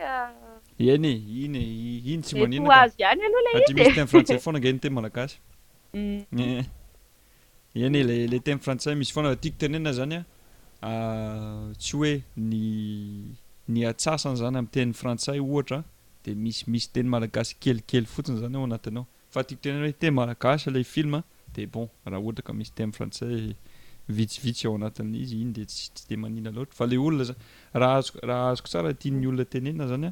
ah, 0.00 0.32
eny 0.78 1.06
e 1.06 1.44
iny 1.44 1.58
e 1.58 2.12
ino 2.12 2.22
tsy 2.22 2.36
moitefantsa 2.36 4.34
e. 4.34 4.38
foana 4.38 4.58
ngaeny 4.58 4.78
teny 4.80 4.94
malagasy 4.94 5.36
any 5.92 6.24
mm. 6.32 6.64
eh, 7.74 7.94
e 7.94 8.02
lala 8.02 8.38
ten 8.46 8.58
frantsay 8.64 8.94
misy 8.98 9.12
foanaftiakoteneena 9.14 9.92
zany 9.98 10.14
a 10.14 10.90
ah, 10.90 11.72
tsy 11.80 11.92
hoe 11.96 12.12
ny 12.48 12.60
ni 13.72 13.80
atsasany 13.90 14.36
zany 14.40 14.56
amn'ny 14.60 14.72
ten'y 14.74 14.92
frantsay 15.00 15.38
ohatra 15.40 15.78
di 16.24 16.30
misi 16.44 16.64
misy 16.72 16.88
teny 16.94 17.08
malagasy 17.14 17.52
kelikely 17.62 18.06
fotsiny 18.14 18.38
zany 18.42 18.56
ao 18.58 18.64
anatinyao 18.68 19.04
fa 19.32 19.40
tiakotenena 19.46 19.86
hoetenalaaylafil 19.86 21.08
de 21.58 21.64
bon 21.74 21.88
raha 22.10 22.20
ohataka 22.24 22.52
misy 22.58 22.72
tein 22.78 22.92
frantsay 22.96 23.38
vitsivitsy 24.18 24.64
ao 24.68 24.74
anatinizy 24.78 25.36
iny 25.44 25.52
de 25.56 25.62
tsy 25.70 25.82
de 26.08 26.16
manina 26.22 26.50
loatra 26.56 26.74
fa 26.78 26.84
le 26.90 26.96
olona 27.06 27.24
z 27.28 27.30
rah 27.80 27.92
az 28.00 28.06
raha 28.30 28.46
azoko 28.52 28.68
tsarati'ny 28.72 29.26
olona 29.30 29.44
tenena 29.52 29.84
zany 29.92 30.04
a 30.08 30.10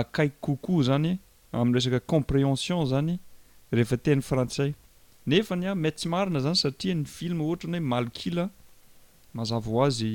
akaiko 0.00 0.40
kokoa 0.56 0.82
zany 0.90 1.08
amin' 1.56 1.74
resaka 1.76 2.00
compréhension 2.12 2.80
zany 2.92 3.12
rehefa 3.76 3.96
teny 4.06 4.20
frantsay 4.30 4.70
nefa 5.30 5.54
ny 5.60 5.66
a 5.70 5.74
maty 5.82 5.96
tsy 6.00 6.08
marina 6.14 6.40
zany 6.46 6.56
satria 6.62 6.94
ny 6.96 7.04
film 7.18 7.38
ohatrany 7.46 7.78
hoe 7.80 7.88
malkil 7.92 8.38
mazav 9.36 9.64
oazy 9.76 10.12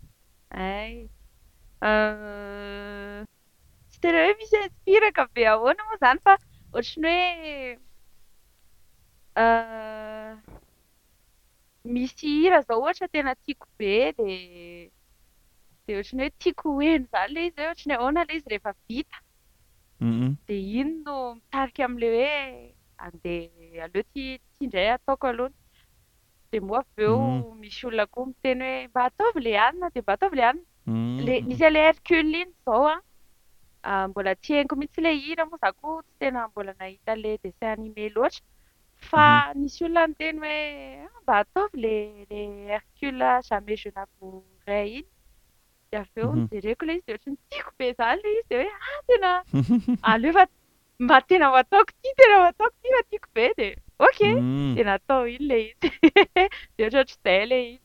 re 4.12 4.18
hoe 4.24 4.34
misy 4.38 4.56
ansipiraka 4.58 5.22
be 5.34 5.42
ahoana 5.52 5.82
moa 5.88 5.96
izany 5.96 6.18
fa 6.26 6.34
ohatrany 6.36 7.16
hoe 7.16 7.76
ah, 9.42 10.34
misy 11.94 12.28
hira 12.36 12.58
izao 12.64 12.78
ohatra 12.82 13.06
tena 13.12 13.32
tiako 13.44 13.66
be 13.78 14.12
di 14.18 14.38
dia 15.86 15.96
ohatrany 15.96 16.22
hoe 16.24 16.30
tiako 16.44 16.68
heno 16.82 17.00
izany 17.06 17.34
lay 17.36 17.46
izy 17.48 17.60
hoe 17.60 17.66
ohatrany 17.66 17.94
hoe 17.94 18.00
ahoana 18.02 18.22
ilay 18.28 18.38
izy 18.40 18.48
rehefa 18.56 18.72
vita 18.88 19.18
dia 20.48 20.60
ino 20.86 20.94
no 21.04 21.16
mitariky 21.34 21.82
amn'ila 21.88 22.14
hoe 22.16 22.40
andeha 23.08 23.84
aleo 23.88 24.02
ttia 24.02 24.66
ndray 24.68 24.88
ataoko 24.98 25.26
alohany 25.32 25.58
di 26.50 26.58
moa 26.66 26.80
avy 26.90 27.04
eo 27.08 27.18
misy 27.62 27.80
olona 27.88 28.06
koha 28.12 28.26
miteny 28.30 28.62
hoe 28.70 28.82
mba 28.92 29.00
ataovy 29.12 29.40
lay 29.46 29.58
anina 29.66 29.86
di 29.94 30.00
mba 30.04 30.12
ataovy 30.18 30.36
lay 30.40 30.46
anina 30.50 31.22
le 31.26 31.34
misy 31.48 31.64
ale 31.68 31.80
hercul 31.86 32.20
iny 32.26 32.46
izao 32.52 32.86
an 32.92 32.96
ah. 33.00 33.04
Ah, 33.86 34.08
mbola 34.08 34.32
ti 34.34 34.54
eniko 34.56 34.74
mihitsy 34.80 35.00
la 35.04 35.10
hina 35.12 35.44
moa 35.44 35.58
za 35.62 35.70
ko 35.76 36.00
tsy 36.02 36.12
tena 36.20 36.48
mbola 36.48 36.72
nahita 36.80 37.12
ila 37.16 37.32
desin 37.42 37.68
animé 37.74 38.04
loatra 38.14 38.42
fa 39.08 39.24
misy 39.60 39.80
mhm. 39.84 39.88
olona 39.90 40.04
noteny 40.08 40.38
hoe 40.44 40.52
ah, 40.52 41.20
mba 41.22 41.34
ataovy 41.42 41.76
la 41.84 41.90
la 42.32 42.76
hercule 42.76 43.30
jamegenavo 43.48 44.30
ray 44.68 44.88
iny 45.00 45.10
de 45.90 45.96
avy 46.00 46.20
eo 46.22 46.30
mhm. 46.32 46.40
n 46.40 46.48
dereko 46.54 46.82
lay 46.88 46.96
izy 46.96 47.06
de 47.08 47.12
ohatra 47.12 47.30
nitiako 47.36 47.72
be 47.78 47.86
za 47.98 48.08
e 48.14 48.16
izy 48.16 48.46
de 48.50 48.58
hoe 48.62 48.74
ah 48.88 48.98
tena 49.08 49.30
alefa 50.12 50.42
mba 51.04 51.16
tena 51.28 51.46
oataoko 51.56 51.92
ti 52.02 52.08
tena 52.20 52.36
o 52.42 52.46
ataoko 52.50 52.76
ty 52.82 52.90
fatiako 52.96 53.28
be 53.36 53.44
di 53.58 53.68
oka 54.06 54.28
dena 54.76 54.92
mhm. 54.92 54.96
atao 54.96 55.22
iny 55.36 55.46
la 55.50 55.56
izy 55.68 55.76
de 56.02 56.80
ohatra 56.80 56.98
ohatry 57.00 57.16
zay 57.28 57.38
ila 57.44 57.58
iny 57.68 57.80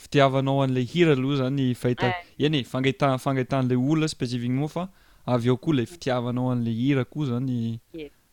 fitiavanao 0.00 0.58
an'ilay 0.64 0.84
hira 0.92 1.12
aloha 1.16 1.34
izany 1.36 1.66
fahita 1.82 2.08
eh. 2.08 2.26
eny 2.46 2.56
e 2.60 2.62
fangahita- 2.72 3.18
fangahitan'lay 3.24 3.78
oloa 3.92 4.08
specifique 4.14 4.54
mona 4.58 4.68
fa 4.74 4.84
avy 5.34 5.48
eo 5.50 5.56
koa 5.56 5.72
ilay 5.74 5.86
mm. 5.88 5.92
fitiavanao 5.94 6.52
an'la 6.54 6.70
hira 6.80 7.02
koa 7.12 7.22
izany 7.26 7.52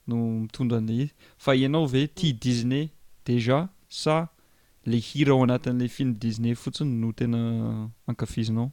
no 0.10 0.16
mitondra 0.44 0.78
an'ilay 0.84 1.02
izy 1.06 1.14
fa 1.46 1.52
ianao 1.62 1.86
ve 1.94 2.02
tia 2.08 2.34
mm. 2.34 2.40
disney 2.46 2.86
dejà 3.26 3.60
sa 4.02 4.16
le 4.92 4.98
hira 5.10 5.32
ao 5.38 5.44
anatin'la 5.48 5.86
fil 5.98 6.12
disne 6.26 6.50
fotsiny 6.64 6.94
no 7.04 7.08
tena 7.20 7.40
ankafizinaoe 8.08 8.70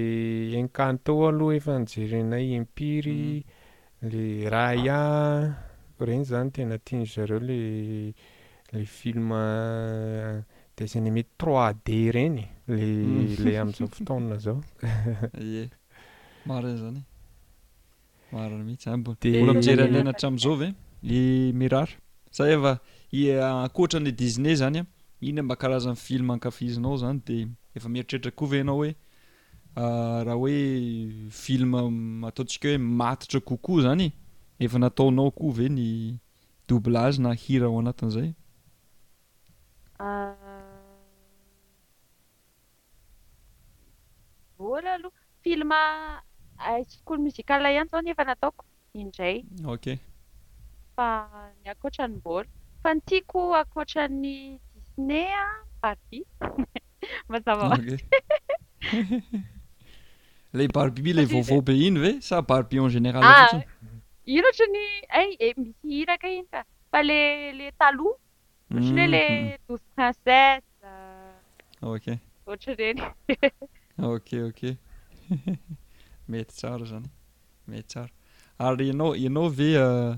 incanta 0.62 1.12
aloha 1.33 1.57
efa 1.57 1.78
nyjerenina 1.83 2.38
impiry 2.59 3.42
mm. 3.42 4.09
la 4.12 4.50
raya 4.54 5.00
ireny 6.00 6.24
zany 6.30 6.50
tena 6.52 6.78
tianyy 6.78 7.07
zareo 7.14 7.40
la 7.40 7.61
la 8.74 8.85
film 8.85 9.28
de 10.76 10.87
sany 10.88 11.11
mety 11.11 11.30
trois 11.38 11.72
de 11.85 11.96
ireny 12.09 12.52
lalay 12.68 13.57
mm. 13.57 13.57
am'zao 13.61 13.88
fotoona 13.88 14.37
zaoe 14.38 14.62
marany 16.48 16.77
zany 16.77 17.03
marina 18.33 18.64
mihitsy 18.64 18.88
zanybdolo 18.90 19.55
mijery 19.55 19.90
nenatra 19.92 20.27
am'zao 20.33 20.55
ve 20.57 20.68
mirara 21.61 21.92
e 22.31 22.33
sa 22.35 22.44
eaiakoatra 22.53 23.98
eh, 24.00 24.05
ne 24.05 24.11
disney 24.12 24.55
zany 24.57 24.79
a 24.81 24.85
inoa 25.20 25.44
mba 25.44 25.55
karazan'ny 25.57 25.96
film 25.96 26.31
ankafizinao 26.31 26.96
zany 26.96 27.20
de 27.27 27.37
efa 27.77 27.88
mieritreritra 27.88 28.31
kove 28.33 28.57
ianao 28.59 28.77
hoe 28.79 28.94
ah, 29.77 30.18
raha 30.27 30.38
hoe 30.38 30.57
film 31.31 31.70
ataontsika 32.24 32.68
hoe 32.68 32.79
matotra 32.79 33.40
kokoa 33.40 33.83
zany 33.83 34.09
efa 34.59 34.79
nataonao 34.79 35.31
ko 35.31 35.50
ve 35.50 35.68
ny 35.68 36.18
doblage 36.68 37.18
na 37.22 37.35
hira 37.35 37.66
ao 37.66 37.79
anatin'zay 37.81 38.31
ah, 39.98 40.33
bôlo 44.59 44.88
aloha 44.97 45.19
filma 45.43 45.81
askoly 46.73 47.21
mozikal 47.25 47.61
hany 47.67 47.79
izao 47.85 48.01
n 48.03 48.09
efanataoko 48.12 48.62
indray 49.03 49.37
oka 49.75 49.95
fa 50.97 51.09
nankoatra 51.64 52.05
ny 52.12 52.17
boly 52.29 52.49
fa 52.83 52.90
ntiako 52.99 53.40
ankotran'ny 53.62 54.37
disney 54.75 55.27
a 55.45 55.47
barbiaa 55.83 57.79
le 60.59 60.64
barbi 60.77 61.11
la 61.19 61.25
vaovao 61.33 61.61
be 61.69 61.73
iny 61.87 61.97
ve 62.05 62.11
sa 62.29 62.37
barbi 62.51 62.77
en 62.85 62.93
géneral 62.97 63.23
ah, 63.33 63.55
ino 64.37 64.47
oatra 64.51 64.67
ny 64.75 64.83
eh, 65.21 65.55
miiraka 65.87 66.27
iny 66.37 66.47
ka 66.53 66.61
fa 66.90 66.99
la 67.09 67.19
la 67.59 67.67
talo 67.81 68.09
oatrany 68.11 68.93
hoe 68.93 69.09
ila 69.09 69.23
mm, 69.31 69.49
mm. 69.49 69.62
douze 69.67 69.85
princese 69.97 70.40
euh, 71.83 71.99
ka 72.05 72.12
ohatrareny 72.49 73.01
oka 74.02 74.44
oka 74.46 74.74
mety 76.28 76.54
tsara 76.57 76.85
zany 76.85 77.07
mety 77.68 77.87
tsara 77.88 78.11
ary 78.59 78.87
ianao 78.90 79.14
ianao 79.16 79.48
ve 79.48 79.74
euh, 79.76 80.16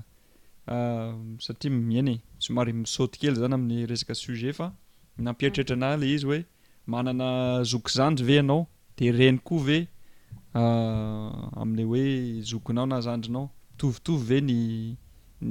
euh, 0.67 1.15
satria 1.39 1.71
mieny 1.71 2.21
somary 2.39 2.73
misaoty 2.73 3.19
kely 3.19 3.35
zany 3.37 3.53
amin'ny 3.53 3.85
resaka 3.87 4.15
sujet 4.15 4.53
fa 4.55 4.73
nampiatreritra 5.17 5.75
ah. 5.75 5.79
na 5.79 5.89
iley 5.95 6.15
izy 6.15 6.25
hoe 6.27 6.39
manana 6.87 7.27
zoko 7.63 7.89
zandry 7.97 8.25
ve 8.27 8.33
ianao 8.41 8.67
de 8.97 9.11
reny 9.11 9.39
koa 9.43 9.63
ve 9.67 9.79
euh, 9.79 11.59
amin'ny 11.61 11.83
hoe 11.85 12.41
zokonao 12.49 12.85
na 12.85 13.01
zandrynao 13.01 13.49
itovitovy 13.75 14.25
ve 14.29 14.37
ny 14.41 14.59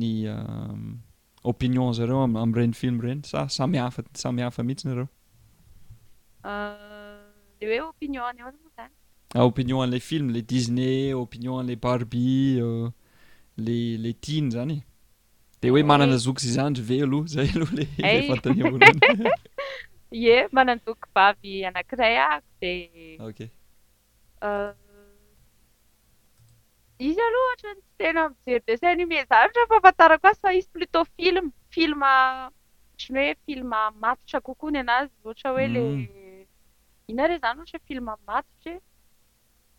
ny 0.00 0.10
opinion 1.44 1.92
zareo 1.94 2.20
am'reni 2.42 2.74
film 2.80 2.98
ireny 2.98 3.22
sa 3.30 3.46
samihafa 3.48 4.02
samy 4.22 4.42
hafa 4.42 4.62
mihitsy 4.66 4.88
nareo 4.90 5.08
de 7.60 7.66
hoe 7.68 7.80
opinionny 7.88 8.40
o 8.42 8.48
o 8.48 8.68
zany 8.76 8.90
ah, 9.36 9.44
opinion 9.50 9.86
la 9.92 9.98
film 10.08 10.28
la 10.34 10.40
disney 10.52 10.98
opinion 11.20 11.62
le 11.68 11.74
barbi 11.76 12.60
ley 13.66 13.82
le 14.02 14.10
tiany 14.24 14.48
izany 14.48 14.76
di 15.60 15.66
hoe 15.72 15.82
manana 15.90 16.16
zokysizanry 16.24 16.82
ve 16.88 16.96
aloha 17.04 17.26
zay 17.34 17.48
aloha 17.56 17.74
lat 17.76 19.38
e 20.30 20.34
manano 20.56 20.80
doky 20.86 21.06
bavy 21.14 21.52
anakiray 21.68 22.16
ako 22.26 22.48
dioka 22.60 23.46
euh, 24.46 24.72
izy 27.08 27.22
aloha 27.28 27.44
ohatrantsytena 27.46 28.20
amjery 28.28 28.60
desa 28.68 28.88
nume 29.00 29.16
zany 29.30 29.42
hatrafafantarako 29.46 30.26
azy 30.30 30.40
fa 30.42 30.50
izy 30.60 30.68
plutot 30.74 31.08
film 31.18 31.46
film 31.76 32.00
triny 33.00 33.20
hoe 33.22 33.34
film 33.46 33.72
matotra 34.04 34.38
kokoany 34.46 34.78
anazy 34.84 35.14
ohatra 35.24 35.48
hoe 35.56 35.64
ila 35.72 35.82
inareo 37.10 37.36
izany 37.38 37.58
ohatra 37.60 37.78
film 37.88 38.04
matotra 38.04 38.72
e 38.72 38.80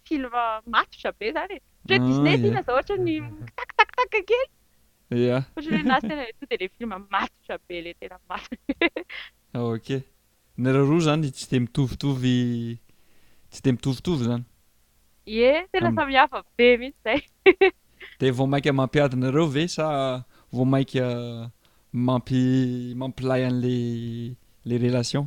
film 0.05 0.31
matotra 0.73 1.09
be 1.19 1.25
izanye 1.31 1.57
edisnein 1.95 2.57
ah, 2.59 2.63
zao 2.67 2.73
ohatra 2.77 2.95
ny 3.05 3.13
mitaktaktakke 3.21 4.41
aohatrenazyten 5.15 6.17
de 6.49 6.55
ila 6.61 6.67
film 6.77 6.91
matotra 7.13 7.55
be 7.67 7.75
latea 7.85 9.63
oka 9.71 9.99
nareo 10.63 10.85
roa 10.89 11.01
zany 11.07 11.25
tsy 11.35 11.45
te 11.51 11.55
mitovitovy 11.65 12.37
tsy 13.51 13.59
te 13.63 13.69
mitovitovy 13.75 14.23
zany 14.31 14.43
e 15.25 15.49
tena 15.71 15.89
amiaa 16.03 16.39
be 16.57 16.65
mihitsy 16.79 17.03
zay 17.05 17.19
di 18.19 18.25
vao 18.37 18.45
mainka 18.51 18.71
mampiadinareo 18.79 19.45
ve 19.55 19.63
sa 19.75 19.85
vo 20.53 20.63
maink 20.71 20.93
mampi 22.07 22.41
mampilay 22.99 23.41
an'lay 23.49 23.83
la 24.69 24.75
relation 24.85 25.25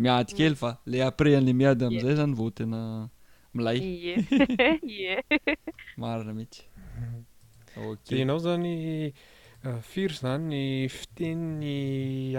miady 0.00 0.32
mm. 0.32 0.36
kely 0.38 0.54
fa 0.56 0.78
le 0.86 0.98
apres 1.04 1.36
an'le 1.38 1.52
miady 1.52 1.84
ami'izay 1.84 2.14
zany 2.20 2.34
vao 2.38 2.50
tena 2.50 3.08
milayee 3.54 4.16
marina 6.00 6.32
mihtyktenao 6.38 8.38
zany 8.46 8.72
ah, 9.64 9.80
firy 9.92 10.14
izanyy 10.16 10.66
fiteiny 10.96 11.82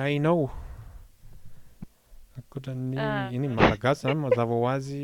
ainao 0.01 0.49
akotrany 2.39 2.97
ah. 2.99 3.29
iny 3.33 3.47
malagasy 3.55 4.05
a 4.11 4.15
mazava 4.21 4.53
ho 4.55 4.63
azy 4.73 5.03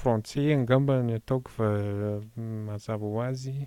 frantsais 0.00 0.52
angamba 0.56 0.94
ny 1.06 1.12
ataoko 1.18 1.48
fa 1.56 1.64
mm, 2.38 2.58
mazava 2.66 3.06
ho 3.12 3.18
azy 3.28 3.54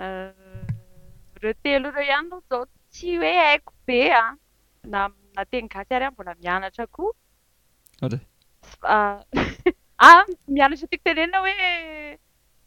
euh, 0.00 0.66
reo 1.40 1.54
telo 1.62 1.88
ireo 1.90 2.02
ihany 2.08 2.26
ano 2.30 2.38
izao 2.44 2.62
tsy 2.92 3.10
hoe 3.20 3.32
haiko 3.40 3.72
be 3.86 3.98
a 4.12 4.14
ah. 4.22 4.34
na 4.92 5.00
na 5.36 5.42
teny 5.50 5.68
gasy 5.72 5.92
ary 5.94 6.04
a 6.04 6.08
ah, 6.08 6.10
mbola 6.14 6.32
mianatra 6.42 6.84
koao 6.94 7.10
aa 8.82 9.22
mianatra 10.52 10.86
tiako 10.88 11.02
tenenona 11.06 11.38
hoe 11.38 11.54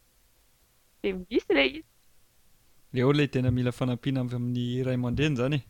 di 1.03 1.09
misy 1.19 1.53
la 1.59 1.65
iy 1.73 1.81
le 2.95 3.03
o 3.05 3.13
la 3.13 3.25
e 3.25 3.29
tena 3.29 3.51
mila 3.51 3.73
fanampina 3.73 4.21
ay 4.23 4.27
amin'ny 4.37 4.83
ray 4.87 4.97
man-dreny 5.05 5.37
zany 5.39 5.59
ein 5.59 5.63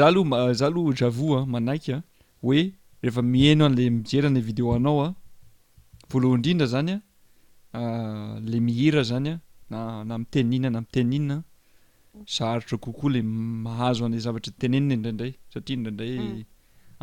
aloza 0.08 0.24
mm. 0.24 0.34
eh, 0.64 0.72
loha 0.76 0.94
javo 1.02 1.38
a 1.38 1.40
manaiky 1.46 1.94
a 1.94 2.02
hoe 2.44 2.74
rehefa 3.04 3.22
miheno 3.34 3.66
an'la 3.66 3.92
mijera 3.98 4.28
an'a 4.32 4.40
videoanao 4.50 5.00
a 5.06 5.14
voaloindrindra 6.10 6.68
zany 6.74 6.92
a 6.92 7.02
euh, 7.74 8.42
la 8.52 8.60
mihira 8.68 9.04
zany 9.12 9.28
a 9.28 9.40
nana 9.70 10.18
miteninna 10.18 10.70
na 10.70 10.82
miteninna 10.82 11.44
sarotra 12.26 12.78
kokoa 12.78 13.12
la 13.12 13.22
mahazo 13.24 14.06
an'e 14.06 14.20
zavatra 14.26 14.54
tenenina 14.62 14.94
indraindray 14.98 15.34
satria 15.54 15.76
indraindray 15.78 16.18
mm. 16.20 16.44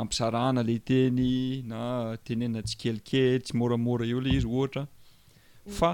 ampisarana 0.00 0.62
lay 0.68 0.78
teny 0.88 1.20
na 1.70 1.78
tenenina 2.24 2.61
tsy 2.66 2.74
kelike 2.80 3.22
tsy 3.44 3.52
moramora 3.58 4.04
eo 4.06 4.20
lay 4.24 4.34
izy 4.38 4.48
ohatrafa 4.48 4.80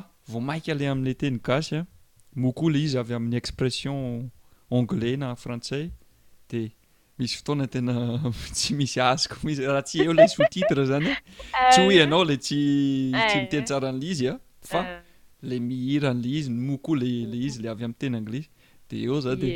mm. 0.00 0.13
vo 0.30 0.40
maiky 0.48 0.70
alay 0.72 0.88
amin'la 0.92 1.14
teny 1.20 1.38
gasy 1.46 1.74
a 1.80 1.86
mok 2.40 2.58
o 2.64 2.68
lay 2.74 2.82
izy 2.88 2.98
avy 3.00 3.14
amin'ny 3.16 3.36
expression 3.40 3.96
anglais 4.76 5.16
na 5.22 5.28
frantsay 5.42 5.84
di 6.50 6.62
misy 7.18 7.36
fotoana 7.38 7.66
tena 7.74 7.92
tsy 8.56 8.72
misy 8.78 8.98
azoko 9.10 9.34
izy 9.52 9.62
raha 9.68 9.82
tsy 9.90 9.96
eo 10.06 10.12
la 10.18 10.24
soutitre 10.34 10.82
zany 10.90 11.06
e 11.10 11.12
sy 11.74 11.80
hoy 11.84 11.94
ianao 12.00 12.22
la 12.30 12.36
tsy 12.46 12.60
tsy 12.60 12.60
eh. 13.36 13.40
miteny 13.44 13.64
tsaran'la 13.68 14.04
izy 14.12 14.24
a 14.32 14.34
fa 14.72 14.80
eh. 14.86 14.90
la 15.50 15.56
mihiran'la 15.68 16.30
izy 16.38 16.48
nmoko 16.56 16.90
la 17.02 17.08
lay 17.32 17.42
izy 17.48 17.58
la 17.62 17.68
avy 17.74 17.82
amin'ny 17.84 18.00
teny 18.04 18.14
anglaiy 18.20 18.46
di 18.88 18.94
eo 19.06 19.16
zao 19.24 19.36
de 19.44 19.48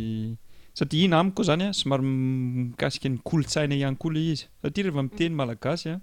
satria 0.79 1.05
ino 1.05 1.15
ami 1.19 1.31
ko 1.35 1.41
izany 1.47 1.63
a 1.69 1.73
so 1.77 1.83
maro 1.89 2.03
mikasika 2.03 3.07
nykolontsaina 3.15 3.75
ihany 3.79 3.97
koa 4.01 4.11
ile 4.11 4.21
izy 4.33 4.45
satria 4.61 4.83
rehefa 4.85 5.03
miteny 5.07 5.33
malagasy 5.41 5.87
an 5.95 5.99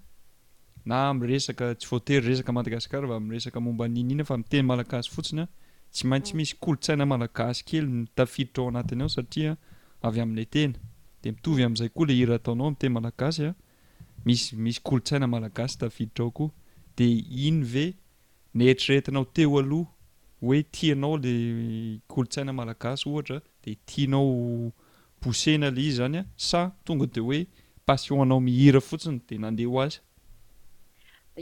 na 0.89 1.09
amresaka 1.13 1.67
tsy 1.77 1.87
foately 1.91 2.19
resaka 2.27 2.51
madagasikara 2.57 3.07
fa 3.11 3.17
mresaka 3.29 3.59
momba 3.65 3.85
ninina 3.95 4.25
fa 4.29 4.35
miteny 4.41 4.65
malagasy 4.71 5.09
fotsiny 5.15 5.43
a 5.45 5.49
tsy 5.93 6.03
maintsy 6.11 6.33
misy 6.39 6.55
kolotsaina 6.65 7.05
malagasy 7.13 7.63
kely 7.69 7.87
tafiditrao 8.17 8.65
anatiny 8.71 9.03
ao 9.05 9.09
satria 9.17 9.53
avy 10.07 10.19
amin'la 10.23 10.45
tena 10.57 10.77
de 11.23 11.29
mitovy 11.35 11.63
am'zay 11.69 11.91
koa 11.97 12.07
la 12.09 12.15
iraataonao 12.23 12.71
mten 12.75 12.93
malaasya 12.97 13.51
mis 14.27 14.43
misy 14.65 14.81
kolotsaina 14.89 15.27
malagasytafiditrao 15.35 16.31
ko 16.39 16.45
de 16.97 17.07
iny 17.49 17.61
ve 17.73 17.85
netrireetinao 18.59 19.25
teo 19.37 19.59
aloha 19.61 19.91
hoe 20.41 20.63
tianao 20.75 21.17
la 21.25 21.33
kolontsaina 22.13 22.53
malagasy 22.61 23.05
ohatra 23.13 23.41
de 23.65 23.77
tianao 23.91 24.73
bosena 25.21 25.69
la 25.71 25.81
izy 25.81 25.97
zany 26.01 26.17
a 26.17 26.25
sa 26.37 26.61
tonga 26.85 27.07
de 27.07 27.21
hoe 27.21 27.43
pasionnao 27.87 28.41
mihira 28.41 28.81
fotsiny 28.81 29.21
de 29.29 29.37
nande 29.39 29.65
hoazy 29.69 30.01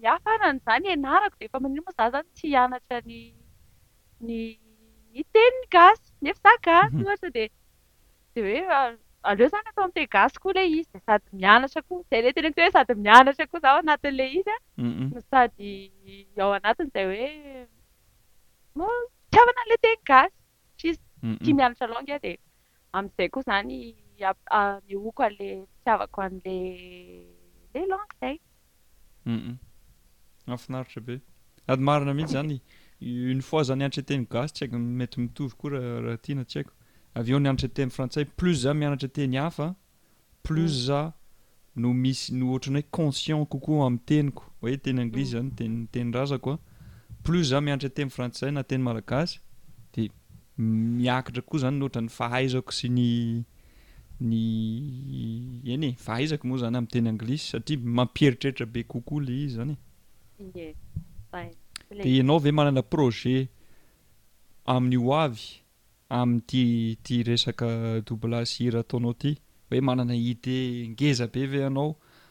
niafa 0.01 0.33
nanyizany 0.47 0.87
enarako 0.97 1.35
dia 1.39 1.49
efa 1.53 1.59
manino 1.67 1.83
moa 1.87 1.99
za 1.99 2.11
izany 2.19 2.31
ty 2.39 2.45
hianatra 2.55 2.99
ny 3.11 3.19
ny 4.29 4.35
ni 5.15 5.23
teniny 5.35 5.65
gasy 5.75 6.03
nefa 6.27 6.43
za 6.51 6.57
gasy 6.67 6.97
mhm. 6.97 7.07
ohatra 7.07 7.31
dia 7.37 7.49
de 8.37 8.43
hoe 8.47 8.61
ah, 8.79 8.89
aleo 9.31 9.47
izany 9.51 9.69
atao 9.71 9.85
ami 9.87 9.97
te 9.99 10.05
gasy 10.17 10.43
koa 10.43 10.53
ilay 10.55 10.69
izy 10.79 10.93
d 10.99 11.01
sady 11.07 11.33
mianatra 11.45 11.83
koa 11.89 11.99
izay 12.09 12.21
ley 12.25 12.33
tena 12.37 12.51
ko 12.53 12.57
tehoe 12.61 12.71
sady 12.77 12.95
mianatra 13.07 13.47
koa 13.53 13.65
zao 13.67 13.77
anatin'ilay 13.83 14.29
izy 14.39 14.57
an 14.57 15.25
sady 15.31 15.71
ao 16.45 16.51
anatiny 16.59 16.89
izay 16.91 17.07
hoe 18.83 18.99
itiavana 19.27 19.61
a'ilay 19.65 19.81
teny 19.87 19.99
gasy 20.13 20.37
trisy 20.79 21.03
ki 21.47 21.51
mianatra 21.63 21.87
long 21.95 22.09
a 22.19 22.21
di 22.29 22.33
amin'izay 23.01 23.29
koa 23.37 23.45
izany 23.49 23.73
mioako 24.15 24.43
a'ila 25.31 25.51
itiavako 25.57 26.29
an'ilay 26.29 26.63
lay 27.75 27.85
long 27.95 28.07
zayu 28.21 28.39
anfinaritra 30.53 31.01
be 31.09 31.15
sady 31.67 31.83
marina 31.91 32.13
mihintsy 32.21 32.35
izany 32.39 32.59
uny 33.01 33.41
fois 33.43 33.65
za 33.67 33.77
nyanatra 33.77 34.03
e-teny 34.03 34.27
gasy 34.31 34.55
tsy 34.55 34.65
haikomety 34.65 35.21
mitovy 35.21 35.55
koa 35.57 35.71
raha 36.05 36.17
tina 36.25 36.45
tsy 36.45 36.55
haiko 36.59 36.73
avy 37.17 37.33
eo 37.33 37.39
nianatra 37.41 37.67
eteny 37.69 37.91
frantsay 37.91 38.25
plus 38.37 38.57
za 38.63 38.75
mianatra 38.75 39.09
teny 39.09 39.37
hafa 39.37 39.69
plus 40.45 40.71
mm. 40.73 40.85
za 40.87 41.01
no 41.81 41.95
misy 41.95 42.33
no 42.39 42.51
ohatrany 42.51 42.81
hoe 42.81 42.89
conscient 42.97 43.49
kokoa 43.49 43.87
aminy 43.87 44.01
tenyko 44.07 44.45
oe 44.63 44.77
teny 44.77 44.97
mm. 44.99 45.03
anglisy 45.05 45.31
zany 45.33 45.87
tenyrazako 45.93 46.53
a 46.53 46.59
plus 47.25 47.49
za 47.49 47.61
mianatra 47.61 47.89
e-teny 47.89 48.11
frantsay 48.11 48.51
na 48.53 48.63
teny 48.63 48.83
malagasy 48.85 49.41
di 49.95 50.11
miakatra 50.59 51.43
koa 51.43 51.59
zany 51.65 51.79
nohatra 51.79 52.03
ny 52.03 52.09
fahaizako 52.09 52.73
sy 52.73 52.89
ny 52.89 53.09
ny 54.21 54.43
eny 55.73 55.85
e, 55.85 55.97
fahaizako 55.97 56.45
moa 56.49 56.59
zany 56.67 56.77
amn'y 56.77 56.91
teny 56.93 57.09
anglisy 57.09 57.49
satria 57.49 57.81
mampieritreretra 57.83 58.67
be 58.69 58.85
kokoa 58.85 59.23
la 59.25 59.33
izy 59.33 59.49
zany 59.57 59.77
e 60.55 60.75
dianao 61.91 62.37
ave 62.37 62.53
manana 62.55 62.83
projet 62.83 63.49
amin'ny 64.65 64.97
ho 65.03 65.09
avy 65.25 65.43
amin'nyiti 66.19 66.63
ty 67.05 67.15
resaka 67.29 67.69
doublasy 68.07 68.59
ira 68.69 68.81
ataonao 68.85 69.15
ty 69.23 69.31
hoe 69.69 69.81
manana 69.89 70.15
hidee 70.25 70.87
ngeza 70.93 71.27
be 71.35 71.43
ve 71.51 71.59
ianao 71.65 71.89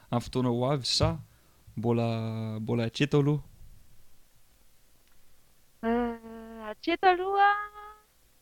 amn'ny 0.10 0.24
fotonao 0.24 0.56
ho 0.60 0.72
avy 0.74 0.88
sa 0.98 1.10
mbola 1.78 2.06
mbola 2.63 2.82
atreto 2.89 3.19
aloha 3.19 3.43
euh, 5.88 6.69
atreto 6.72 7.06
alohaa 7.13 7.60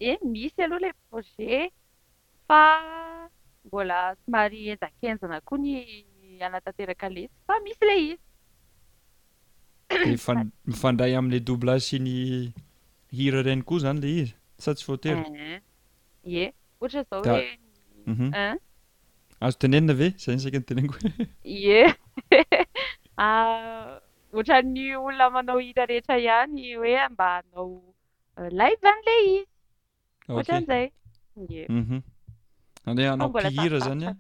en 0.10 0.14
eh, 0.14 0.20
misy 0.34 0.60
aloha 0.62 0.80
ila 0.84 0.94
projet 1.10 1.72
fa 2.48 2.62
mbola 3.66 3.98
somary 4.22 4.60
endakenjana 4.74 5.42
koa 5.48 5.58
ny 5.64 5.72
anatanteraka 6.46 7.08
lesy 7.16 7.34
fa 7.46 7.54
misy 7.66 7.84
lay 7.90 8.04
izy 8.12 8.27
mifandray 10.70 11.14
amin'la 11.18 11.40
doubla 11.48 11.76
sy 11.86 11.98
ny 12.06 12.14
hira 13.18 13.40
ireny 13.44 13.62
koa 13.70 13.84
zany 13.84 14.00
lay 14.04 14.16
izy 14.22 14.34
sa 14.64 14.72
tsy 14.78 14.86
foatery 14.88 15.20
e 15.20 15.52
eh, 15.54 15.60
eh, 16.48 16.52
ohatra 16.82 17.04
zao 17.10 17.22
he 17.36 17.48
mhm. 18.12 18.28
eh? 18.44 18.56
azo 19.46 19.58
tenenina 19.64 19.94
ve 20.00 20.08
zay 20.24 20.36
nsaika 20.38 20.60
ny 20.62 20.66
teneniko 20.70 20.96
e 21.80 21.82
ah, 23.24 24.00
ohatrany 24.36 24.84
olona 25.06 25.26
manao 25.36 25.60
hira 25.66 25.84
rehetra 25.92 26.16
ihany 26.26 26.64
hoe 26.80 26.96
mba 27.12 27.26
anao 27.40 27.68
live 28.60 28.86
anyla 28.94 29.14
izy 29.26 29.40
oohatkranzay 30.30 30.86
e 31.58 31.60
mhm. 31.78 32.00
ahe 32.90 33.06
anaophira 33.14 33.80
zany 33.88 34.04
a 34.12 34.16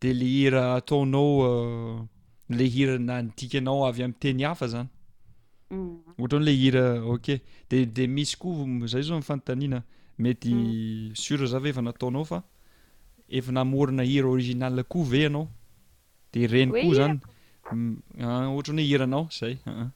de 0.00 0.10
le 0.18 0.26
hira 0.36 0.62
ataonao 0.78 1.30
le 2.50 2.64
hira 2.66 2.98
na 2.98 3.22
nodikanao 3.22 3.86
avy 3.86 4.02
am' 4.02 4.12
teny 4.12 4.42
hafa 4.42 4.66
zany 4.68 4.86
mm. 5.70 5.98
ohatra 6.18 6.38
ano 6.38 6.44
ile 6.50 6.54
hira 6.60 6.84
ok 7.06 7.26
de 7.70 7.86
de 7.86 8.06
misy 8.06 8.36
koa 8.38 8.86
zay 8.86 9.02
zao 9.02 9.16
mi'fanontanina 9.22 9.82
mety 10.18 10.50
mm. 10.54 11.14
sura 11.14 11.46
zava 11.46 11.68
efa 11.70 11.80
nataonao 11.82 12.24
fa 12.24 12.42
efa 13.30 13.52
na 13.54 13.62
morina 13.64 14.02
hira 14.02 14.26
original 14.28 14.82
koa 14.84 15.04
ve 15.10 15.18
ianao 15.22 15.46
de 16.32 16.46
reny 16.46 16.70
koa 16.74 16.94
zany 16.98 17.20
mm, 17.72 18.02
ah, 18.18 18.50
ohatra 18.50 18.72
any 18.74 18.82
hoe 18.82 18.88
hiranao 18.88 19.28
zay 19.30 19.54
u 19.66 19.70
ah, 19.70 19.90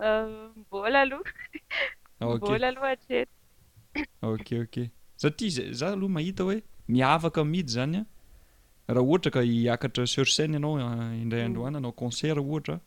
aooko 0.00 0.78
ah. 2.54 2.58
euh, 3.16 3.26
ok 4.32 4.46
ok 4.62 4.88
satria 5.16 5.50
za 5.50 5.72
za 5.72 5.88
aloha 5.92 6.12
mahita 6.12 6.44
hoe 6.44 6.60
miafaka 6.88 7.44
mmidy 7.44 7.72
zany 7.72 7.96
a 7.98 8.04
raha 8.88 9.00
ohatra 9.06 9.30
ka 9.30 9.40
hiakatra 9.42 10.06
sursene 10.06 10.52
ianao 10.56 10.80
eh, 10.80 11.22
indray 11.22 11.40
mm. 11.40 11.46
androananao 11.46 11.92
concert 11.92 12.38
ohatra 12.38 12.80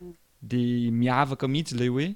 mm. 0.00 0.14
de 0.42 0.90
miavaka 0.90 1.48
mihitsy 1.48 1.74
le 1.74 1.88
hoe 1.88 2.14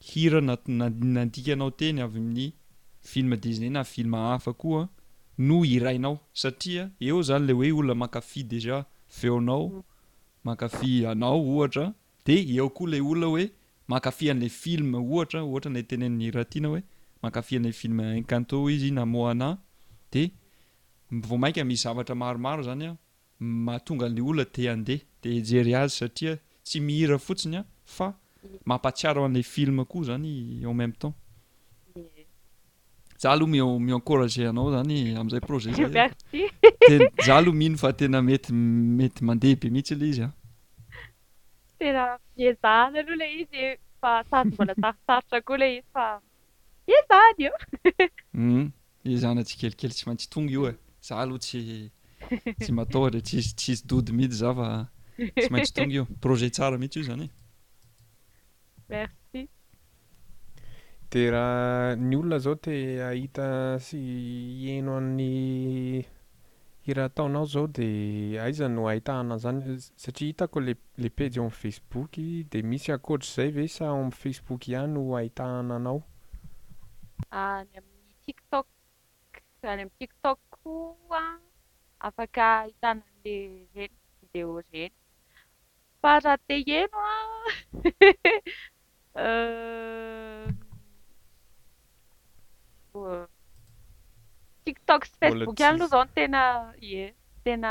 hira 0.00 0.40
na 0.40 0.58
nandikanao 0.88 1.70
teny 1.70 2.00
avy 2.00 2.20
min'ny 2.20 2.52
film 3.00 3.36
disney 3.36 3.70
na 3.70 3.84
filma 3.84 4.18
hafa 4.28 4.52
koa 4.52 4.88
no 5.38 5.64
irainao 5.64 6.18
satria 6.32 6.90
eo 7.00 7.22
zany 7.22 7.46
le 7.46 7.52
hoe 7.52 7.72
olona 7.72 7.94
makafi 7.94 8.42
dejà 8.42 8.84
veonao 9.22 9.84
makafi 10.44 11.00
mm. 11.02 11.06
anao 11.06 11.40
ohatra 11.56 11.92
de 12.26 12.34
eo 12.54 12.68
koa 12.68 12.90
lay 12.90 13.00
olona 13.00 13.26
hoe 13.26 13.50
makafihan'la 13.88 14.48
film 14.48 14.94
ohatra 14.94 15.42
ohatra 15.42 15.70
nla 15.70 15.82
tene'ny 15.82 16.30
ratiana 16.30 16.68
hoe 16.68 16.82
makafihan'la 17.22 17.72
film 17.72 18.00
incanta 18.00 18.56
izy 18.74 18.90
nnamoana 18.90 19.58
de 20.12 20.30
vo 21.20 21.36
mainka 21.36 21.62
mizavatra 21.64 22.14
maromaro 22.14 22.62
zany 22.62 22.86
a 22.88 22.96
mahatonga 23.38 24.06
an'ila 24.06 24.28
oloa 24.30 24.44
te 24.54 24.62
andeha 24.72 25.00
de 25.22 25.30
jery 25.48 25.74
azy 25.82 25.94
satria 26.00 26.34
tsy 26.64 26.80
mihira 26.80 27.18
fotsiny 27.26 27.56
a 27.60 27.66
fa 27.84 28.08
mampatsiara 28.68 29.20
hoan'ila 29.20 29.42
filma 29.54 29.84
koa 29.84 30.02
izany 30.04 30.28
eo 30.64 30.72
memo 30.74 30.94
temps 31.02 31.16
za 33.20 33.30
aloha 33.32 33.50
mimio 33.52 33.96
encourage 33.98 34.40
anao 34.48 34.70
zany 34.74 34.98
amin'izay 35.18 35.40
projetza 35.40 36.10
aloha 37.38 37.52
mihino 37.60 37.76
fa 37.82 37.90
tena 37.98 38.18
mety 38.28 38.50
mety 38.98 39.20
mandeha 39.26 39.56
be 39.60 39.68
mihitsy 39.74 39.94
lay 40.00 40.08
izy 40.14 40.24
aniezana 47.32 49.42
mm-hmm. 49.42 49.42
tsy 49.44 49.54
kelikely 49.60 49.92
tsy 49.94 50.04
maintsy 50.08 50.26
tonga 50.32 50.52
io 50.56 50.62
e. 50.70 50.72
za 51.02 51.18
aloha 51.18 51.38
tsy 51.38 51.90
tsy 52.60 52.72
matohatre 52.76 53.20
tstsisy 53.22 53.84
dody 53.90 54.12
mihitsy 54.16 54.38
za 54.42 54.50
fa 54.58 54.66
sy 55.42 55.48
maintsy 55.52 55.74
tonga 55.74 55.94
io 55.96 56.04
projet 56.22 56.52
tsara 56.54 56.76
mihitsy 56.78 56.98
io 57.00 57.04
zany 57.08 57.26
de 61.10 61.22
raha 61.32 61.96
ny 62.08 62.16
olona 62.16 62.38
zao 62.44 62.54
te 62.64 62.74
ahita 63.08 63.46
sy 63.86 63.98
eno 64.78 64.96
an'ny 65.00 66.06
ira 66.88 67.08
taonao 67.16 67.44
zao 67.52 67.66
de 67.76 67.88
aiza 68.44 68.68
no 68.68 68.86
ahitahana 68.88 69.36
zany 69.42 69.60
satria 70.02 70.28
hitako 70.28 70.60
lele 70.60 71.08
pedy 71.16 71.40
om 71.40 71.50
facebook 71.50 72.12
de 72.50 72.62
misy 72.62 72.92
akoatryzay 72.92 73.50
ve 73.50 73.68
sao 73.68 73.98
amy 74.00 74.10
facebook 74.22 74.68
iha 74.68 74.86
no 74.86 75.16
ahitahana 75.16 75.74
anao 75.76 76.02
ah, 77.30 77.64
zany 79.62 79.78
amin'ny 79.82 79.94
tiktok 79.98 80.38
kooa 80.54 81.22
afaka 82.08 82.46
hitanaan'la 82.68 83.30
ireny 83.34 83.98
video 84.20 84.48
ireny 84.60 84.92
fa 86.00 86.12
raha 86.24 86.38
teheno 86.46 86.98
a 87.10 87.12
ehm, 89.26 90.46
oh, 92.94 93.24
tiktok 94.64 95.02
sy 95.10 95.16
faceook 95.20 95.58
iany 95.62 95.76
loha 95.78 95.78
izao 95.90 96.04
ntena 96.10 96.42
e 96.98 97.00
tena 97.46 97.70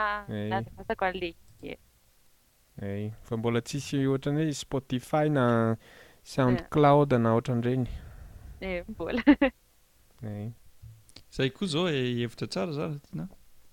aasako 0.60 1.04
a'lae 1.10 3.08
fa 3.28 3.34
mbola 3.42 3.60
tsisy 3.68 3.98
ohatrany 4.08 4.40
hoe 4.46 4.56
spotify 4.66 5.26
na 5.40 5.46
sound 6.36 6.60
cloud 6.76 7.10
na 7.22 7.30
ohatran'irenyembola 7.38 9.22
zay 11.32 11.48
koa 11.50 11.68
zao 11.68 11.88
e 11.90 12.14
hevitra 12.20 12.48
tsara 12.48 12.72
zaatina 12.76 13.28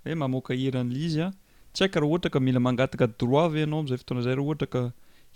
hoe 0.04 0.12
eh, 0.12 0.18
mamoka 0.18 0.54
hiran'lizya 0.54 1.26
ah. 1.26 1.32
tsy 1.72 1.82
haika 1.82 2.00
raha 2.00 2.10
ohatra 2.12 2.30
ka 2.30 2.38
mila 2.40 2.60
mangataka 2.62 3.06
droit 3.18 3.50
ve 3.54 3.60
ianao 3.64 3.78
am'izay 3.82 3.96
fotoana 3.98 4.22
zay 4.26 4.34
reo 4.38 4.46
ohatra 4.46 4.66
ka 4.74 4.82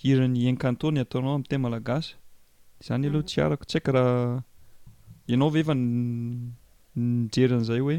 hiran'ny 0.05 0.53
ncantony 0.55 1.01
ataonao 1.03 1.35
ami 1.39 1.45
te 1.51 1.59
malagasy 1.59 2.15
zany 2.87 3.07
aloha 3.11 3.23
mm. 3.23 3.25
tsy 3.29 3.41
arak 3.43 3.63
tsy 3.67 3.75
haikarha 3.79 4.07
ianao 5.33 5.51
vefa 5.51 5.75
jeran'zay 7.35 7.81
hoe 7.83 7.99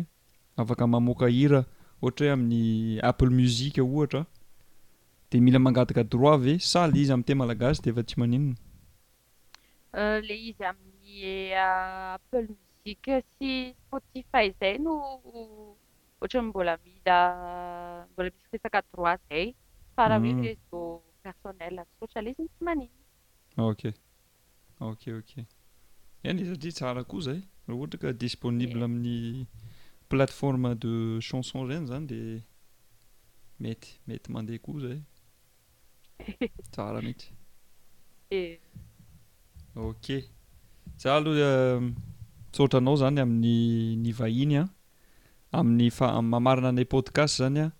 afaka 0.58 0.84
mamoka 0.94 1.28
hira 1.36 1.60
ohatra 2.02 2.26
hoe 2.28 2.34
amin'ny 2.34 3.00
appleoh 3.04 4.26
e, 5.36 5.40
mila 5.44 5.60
mangaakadroit 5.60 6.40
ve 6.48 6.56
a 6.80 6.84
izy 7.02 7.12
am'ny 7.14 7.24
te 7.28 7.36
malaasy 7.36 7.92
dftsya 7.92 8.54
sy 12.84 13.72
spotify 13.88 14.52
zay 14.60 14.76
no 14.86 14.92
ohatrambola 16.20 16.74
miambola 16.84 18.30
iydro 18.30 18.44
zay 18.52 18.60
oka 23.66 23.90
oka 24.78 25.10
oka 25.20 25.42
eny 26.28 26.40
satria 26.46 26.72
tsara 26.78 27.02
koa 27.10 27.22
zay 27.28 27.40
reh 27.68 27.78
ohatry 27.80 27.98
ka 28.04 28.10
disponible 28.26 28.80
eh. 28.84 28.88
amin'ny 28.88 29.18
plateforme 30.12 30.70
de 30.84 30.92
chanson 31.28 31.60
izeny 31.64 31.86
zany 31.90 32.06
dia 32.10 32.42
mety 33.64 33.90
mety 34.08 34.28
mandeha 34.34 34.64
koa 34.66 34.78
zay 34.86 35.00
sara 36.76 37.00
metykaaa 37.06 39.86
eh. 41.66 41.72
misaotra 42.54 42.78
anao 42.78 42.96
zany 43.02 43.18
amin'ny 43.22 43.96
ny 44.04 44.12
vahiny 44.14 44.58
a 44.60 44.64
amin'ny 45.60 45.88
fa- 45.98 46.22
mamarina 46.22 46.70
anay 46.74 46.86
podcast 46.94 47.34
zany 47.42 47.58
a 47.64 47.72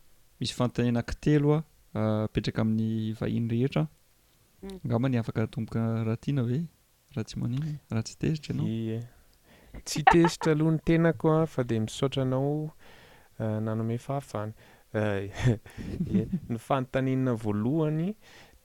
misy 0.42 0.54
fanotanenakitelo 0.58 1.52
a 1.54 1.62
ah, 2.00 2.24
apetraka 2.28 2.62
amin'ny 2.66 3.14
vahiny 3.20 3.48
rehetra 3.54 3.84
hmm. 4.62 4.78
angamany 4.86 5.18
afaka 5.22 5.42
tomboka 5.54 5.78
rahatiana 6.08 6.42
ve 6.50 6.58
raha 7.14 7.26
tsy 7.28 7.36
maniny 7.42 7.72
raha 7.92 8.04
tsy 8.08 8.16
tezitra 8.24 8.52
ianaoe 8.54 9.00
tsy 9.86 10.02
tezitra 10.12 10.52
aloha 10.58 10.72
ny 10.76 10.80
tenako 10.88 11.28
a 11.42 11.46
fa 11.46 11.64
de 11.64 11.80
misaotra 11.86 12.24
anao 12.24 12.74
ah, 13.40 13.60
nano 13.62 13.84
me 13.84 13.98
fahafanye 13.98 14.94
ny 16.50 16.58
fanotanena 16.70 17.38
voalohany 17.46 18.10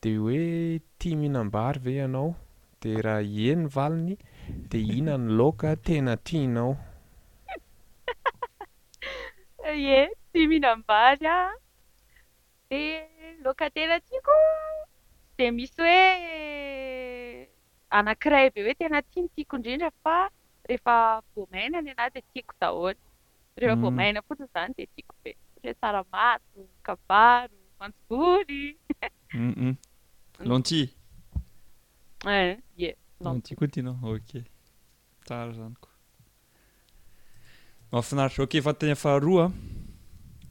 de 0.01 0.17
hoe 0.17 0.81
tia 0.99 1.17
mihinambary 1.17 1.81
ve 1.85 2.01
ianao 2.01 2.35
di 2.81 2.97
raha 2.97 3.21
eny 3.51 3.63
ny 3.67 3.71
valiny 3.77 4.17
dia 4.71 4.81
ihona 4.81 5.15
ny 5.23 5.31
laoka 5.39 5.71
tena 5.87 6.13
tianao 6.27 6.75
e 9.69 9.73
tia 10.33 10.49
mihinambaly 10.49 11.27
a 11.37 11.39
di 12.71 12.83
laoka 13.45 13.67
tena 13.77 13.97
tiako 14.01 14.35
dia 15.37 15.53
misy 15.57 15.79
hohe 15.79 16.05
anakiray 17.97 18.47
be 18.55 18.61
hoe 18.65 18.75
tena 18.81 18.99
tiany 19.11 19.29
tiako 19.35 19.55
indrindra 19.57 19.91
fa 20.03 20.17
rehefa 20.69 20.97
vomaainany 21.35 21.91
ana 21.97 22.11
dya 22.15 22.23
tiako 22.33 22.53
zahona 22.61 23.01
rehefa 23.59 23.77
mm. 23.77 23.83
voamahaina 23.83 24.21
fotiny 24.27 24.47
izany 24.49 24.73
dia 24.77 24.89
tiako 24.97 25.15
be 25.23 25.31
satra 25.55 25.69
hoe 25.69 25.75
tsaramato 25.81 26.61
kabaro 26.87 27.57
manoolyu 27.81 28.73
lonti 30.51 30.81
e 32.27 32.37
eh, 32.79 32.97
tia 33.43 33.57
koa 33.57 33.69
tianao 33.69 33.99
oka 34.15 34.41
tsara 35.27 35.53
zany 35.53 35.75
koa 35.81 35.95
mafinaritra 37.93 38.45
oke 38.45 38.61
fatenya 38.63 38.95
faharoa 39.03 39.45
a 39.49 39.53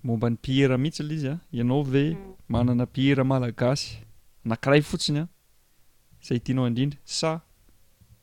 momba 0.04 0.30
ny 0.30 0.36
piera 0.46 0.78
mihitsy 0.78 1.04
la 1.04 1.14
izy 1.18 1.28
a 1.30 1.32
ah. 1.34 1.40
ianao 1.58 1.82
ve 1.84 2.16
mm. 2.16 2.34
manana 2.50 2.86
piera 2.86 3.24
malagasy 3.24 3.88
nakiray 4.50 4.82
fotsiny 4.82 5.20
a 5.20 5.24
ah. 5.24 5.28
zay 6.26 6.40
tianao 6.40 6.68
indrindra 6.68 7.00
sa 7.06 7.32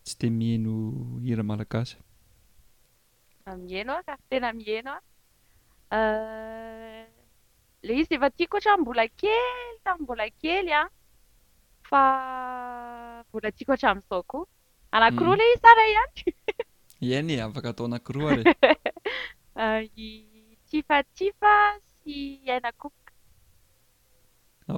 tsy 0.05 0.14
di 0.20 0.28
miheno 0.38 0.72
hira 1.24 1.42
malagasy 1.51 1.97
mieno 3.66 3.92
a 4.01 4.03
ka 4.09 4.14
tena 4.28 4.49
miheno 4.59 4.92
a 4.97 5.01
eh, 6.01 7.07
la 7.86 7.92
izy 8.01 8.14
efa 8.14 8.28
tia 8.36 8.47
koatra 8.53 8.76
mbola 8.82 9.05
kely 9.20 9.90
mbola 10.03 10.26
kely 10.42 10.70
a 10.80 10.82
ah. 10.82 10.86
fa 11.88 12.01
mbola 13.35 13.53
tiako 13.53 13.72
hatraminizaokoa 13.72 14.47
anakoroa 14.93 15.35
hmm. 15.37 15.43
ley 15.43 15.53
izy 15.53 15.61
saray 15.61 15.97
any 15.97 17.07
iany 17.11 17.32
e 17.32 17.41
afaka 17.43 17.68
atao 17.68 17.87
anakiroa 17.87 18.32
are 18.32 18.45
ah, 19.61 19.82
tifatifa 20.70 21.55
sy 21.78 22.41
ainakok 22.55 22.93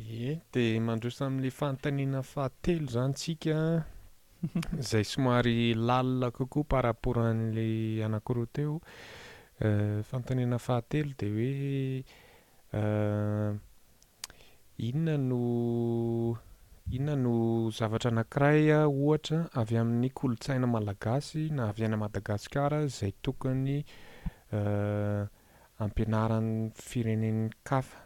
e 0.05 0.41
di 0.49 0.77
mandrosa 0.79 1.25
amin'lay 1.25 1.49
fantanena 1.49 2.21
fahatelo 2.21 2.87
zany 2.93 3.09
ntsika 3.11 3.57
zay 4.89 5.03
somary 5.03 5.73
lalina 5.73 6.29
kokoa 6.37 6.63
parrapport 6.71 7.19
an'lay 7.31 8.03
anakireteo 8.05 8.73
eh, 9.63 9.99
fantanena 10.09 10.57
fahatelo 10.59 11.11
di 11.19 11.27
hoe 11.37 11.51
eh, 12.79 13.51
inona 14.87 15.17
no 15.17 15.41
inona 16.95 17.15
no 17.23 17.33
zavatra 17.77 18.09
anakiray 18.13 18.61
ohatra 18.85 19.39
avy 19.59 19.75
amin'ny 19.81 20.11
kolontsaina 20.19 20.67
malagasy 20.75 21.49
na 21.55 21.61
avy 21.71 21.81
aina 21.87 21.97
madagasikara 22.05 22.79
zay 22.97 23.11
tokony 23.25 23.77
eh, 24.57 25.23
ampianaran'ny 25.83 26.55
firenen'ny 26.89 27.49
kafa 27.67 28.05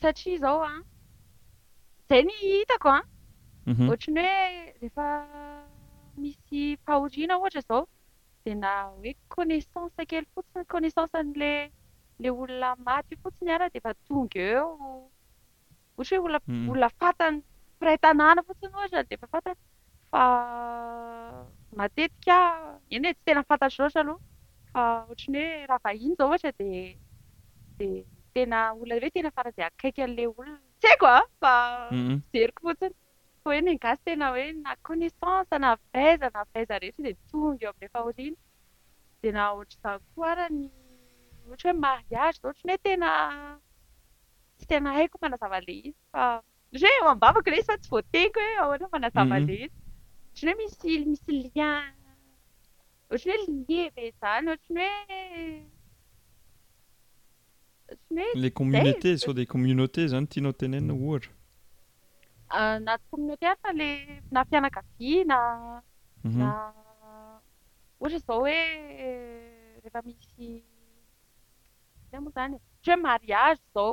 satria 0.00 0.34
izao 0.36 0.62
a 0.62 0.66
ah, 0.70 0.80
zay 2.08 2.22
nihitako 2.26 2.88
a 2.90 2.98
ah. 2.98 3.06
mhm. 3.66 3.88
ohatrany 3.88 4.22
hoe 4.26 4.68
rehefa 4.82 5.06
misy 6.22 6.62
fahoriana 6.86 7.34
ohatra 7.38 7.60
izao 7.64 7.82
di 8.44 8.52
na 8.62 8.72
hoe 8.90 9.10
connaissance 9.34 9.96
akely 10.02 10.26
fotsiny 10.32 10.64
conaissance 10.72 11.16
n'ila 11.30 11.50
ilay 12.18 12.32
olona 12.42 12.70
maty 12.86 13.12
io 13.14 13.20
fotsiny 13.22 13.50
ara 13.54 13.66
dea 13.72 13.80
efa 13.82 13.92
tonga 14.06 14.42
eo 14.54 14.66
ohatra 14.72 16.18
hoe 16.18 16.26
oloa 16.26 16.40
mhm. 16.48 16.68
olona 16.70 16.88
fantany 16.98 17.36
piraitanàna 17.78 18.40
fotsiny 18.48 18.72
ohatra 18.78 19.00
de 19.08 19.14
efa 19.16 19.26
fantat 19.32 19.58
fa 20.10 20.22
matetika 21.78 22.36
ah 22.48 22.58
eny 22.94 23.04
hoe 23.06 23.14
tsy 23.16 23.24
tena 23.26 23.42
fantatry 23.48 23.78
rohatra 23.80 24.00
aloha 24.02 24.22
fa 24.72 24.82
ohatrany 25.08 25.38
hoe 25.40 25.52
raha 25.70 25.80
vahino 25.86 26.12
izao 26.14 26.28
ohatra 26.28 26.50
di 26.60 26.70
di 27.78 27.90
tena 28.34 28.60
olona 28.74 28.94
hoe 29.02 29.10
tena 29.16 29.30
faraza 29.38 29.62
akaiky 29.70 30.00
an'ila 30.06 30.28
olona 30.30 30.54
tsy 30.80 30.88
haiko 30.92 31.06
a 31.14 31.18
ah, 31.20 31.28
fa 31.40 31.52
izeriko 31.94 32.62
fotsiny 32.66 32.94
fa 33.42 33.48
oe 33.52 33.60
nongasy 33.64 34.02
tena 34.10 34.26
hoe 34.36 34.46
na 34.64 34.72
connaissanse 34.88 35.54
navaiza 35.66 36.26
na 36.38 36.48
vaiza 36.52 36.74
retra 36.84 37.02
di 37.08 37.12
tonga 37.34 37.64
eo 37.68 37.74
ami'lehfa 37.74 37.98
otriny 38.10 38.36
di 39.22 39.28
na 39.36 39.42
ohatra 39.56 39.82
za 39.84 39.90
koara 40.12 40.46
ny 40.58 40.64
ohatra 41.46 41.68
hoe 41.70 41.78
mariage 41.84 42.38
za 42.40 42.46
oatrany 42.52 42.72
hoe 42.76 42.82
tena 42.88 43.10
tsy 44.56 44.64
tena 44.72 44.88
haiko 44.98 45.16
manazavaila 45.26 45.72
izy 45.78 45.92
fa 46.12 46.22
ohatra 46.34 46.94
hoe 46.96 47.06
mambavako 47.10 47.48
ley 47.54 47.60
izy 47.64 47.70
fa 47.72 47.80
tsy 47.82 47.90
voateniko 47.96 48.38
hoe 48.48 48.56
ahoana 48.64 48.92
manazavailay 48.96 49.58
izy 49.58 49.68
oatrany 49.70 50.50
hoe 50.50 50.58
mis 50.64 50.74
misy 51.12 51.30
lien 51.44 51.86
oatrany 53.10 53.42
hoe 53.46 53.58
lie 53.66 53.84
be 53.96 54.02
izany 54.10 54.44
ohatrany 54.54 54.82
hoe 55.36 55.48
le 58.10 58.48
commnaué 58.50 58.96
sao 59.16 59.32
de 59.38 59.44
communauté 59.52 60.02
zany 60.10 60.26
tianao 60.30 60.52
tenenina 60.58 60.94
ohatra 60.94 61.32
nat 62.86 63.00
communaté 63.10 63.46
ay 63.50 63.56
fa 63.62 63.68
ila 63.72 63.88
na 64.34 64.40
fianakaviana 64.48 65.38
na 66.38 66.48
ohatra 68.00 68.18
zao 68.26 68.40
hoe 68.42 68.58
rehefa 69.82 70.00
misy 70.06 70.64
iny 72.08 72.22
moa 72.22 72.32
izany 72.32 72.54
ohatry 72.56 72.90
hoe 72.90 73.02
mariage 73.08 73.62
zao 73.74 73.90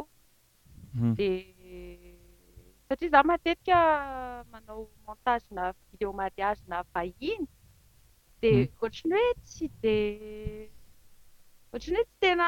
dia 1.17 2.09
satria 2.87 3.09
za 3.13 3.21
matetika 3.23 3.77
manao 4.51 4.83
montage 5.07 5.45
na 5.57 5.63
vidéo 5.89 6.13
mariage 6.19 6.61
na 6.67 6.83
vahiny 6.93 7.45
dia 8.41 8.67
oatrany 8.81 9.13
hoe 9.15 9.29
tsy 9.47 9.65
di 9.81 9.95
oatrany 11.73 11.99
oetsy 11.99 12.15
tena 12.23 12.47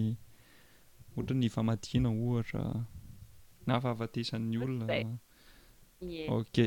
ohatra 1.15 1.35
ny 1.41 1.47
famadiana 1.55 2.09
ohatra 2.25 2.61
na 3.67 3.73
fahavatesan'ny 3.83 4.55
olona 4.63 4.85
oka 6.37 6.63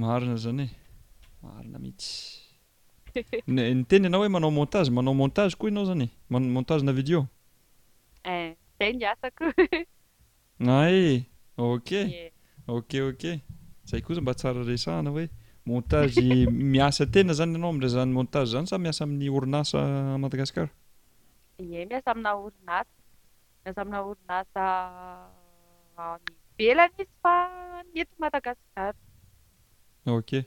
marina 0.00 0.36
zany 0.44 0.64
e 0.66 0.68
marina 1.42 1.78
mihitsy 1.84 2.10
ny 3.54 3.62
teny 3.90 4.02
ianao 4.08 4.20
hoe 4.22 4.30
manao 4.34 4.50
montage 4.60 4.90
manao 4.96 5.14
montage 5.22 5.54
koa 5.60 5.68
ianao 5.70 5.84
zany 5.90 6.06
e 6.08 6.10
ma 6.30 6.36
montagena 6.56 6.92
video 7.00 7.20
eh, 8.32 8.52
ae 10.76 11.26
ok 11.68 11.90
ok 12.76 12.90
oke 13.08 13.30
zay 13.88 14.00
koza 14.06 14.20
mba 14.20 14.32
tsara 14.34 14.60
resahana 14.70 15.10
hoe 15.16 15.26
montage 15.68 16.14
miasa 16.50 17.06
tena 17.14 17.32
zany 17.38 17.54
ianao 17.58 17.70
amin'dray 17.70 17.92
zan 17.94 18.10
montage 18.16 18.48
zany 18.54 18.66
sa 18.70 18.78
miasa 18.84 19.04
amin'ny 19.06 19.28
orinasa 19.36 19.78
madagasikara 20.22 20.70
e 21.58 21.86
miasa 21.90 22.08
amina 22.14 22.30
orinasa 22.34 22.90
miasa 23.64 23.80
amina 23.84 24.00
orinasa 24.08 24.64
mibelany 26.58 26.92
izy 26.98 27.06
fa 27.22 27.34
ety 28.00 28.14
madagasikara 28.18 28.98
oka 30.16 30.40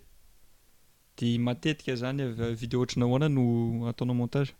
di 1.17 1.27
matetika 1.45 1.95
zany 2.01 2.19
av 2.21 2.39
video 2.61 2.83
hatra 2.83 2.99
nahoana 3.01 3.27
no 3.37 3.43
ataonao 3.91 4.17
montage 4.21 4.51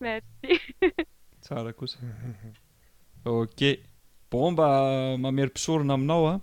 merc 0.00 0.24
tsara 1.42 1.72
kosa 1.78 1.98
oka 3.24 3.70
bomba 4.30 4.66
mamerympisorona 5.22 5.94
aminao 5.96 6.26
a 6.28 6.34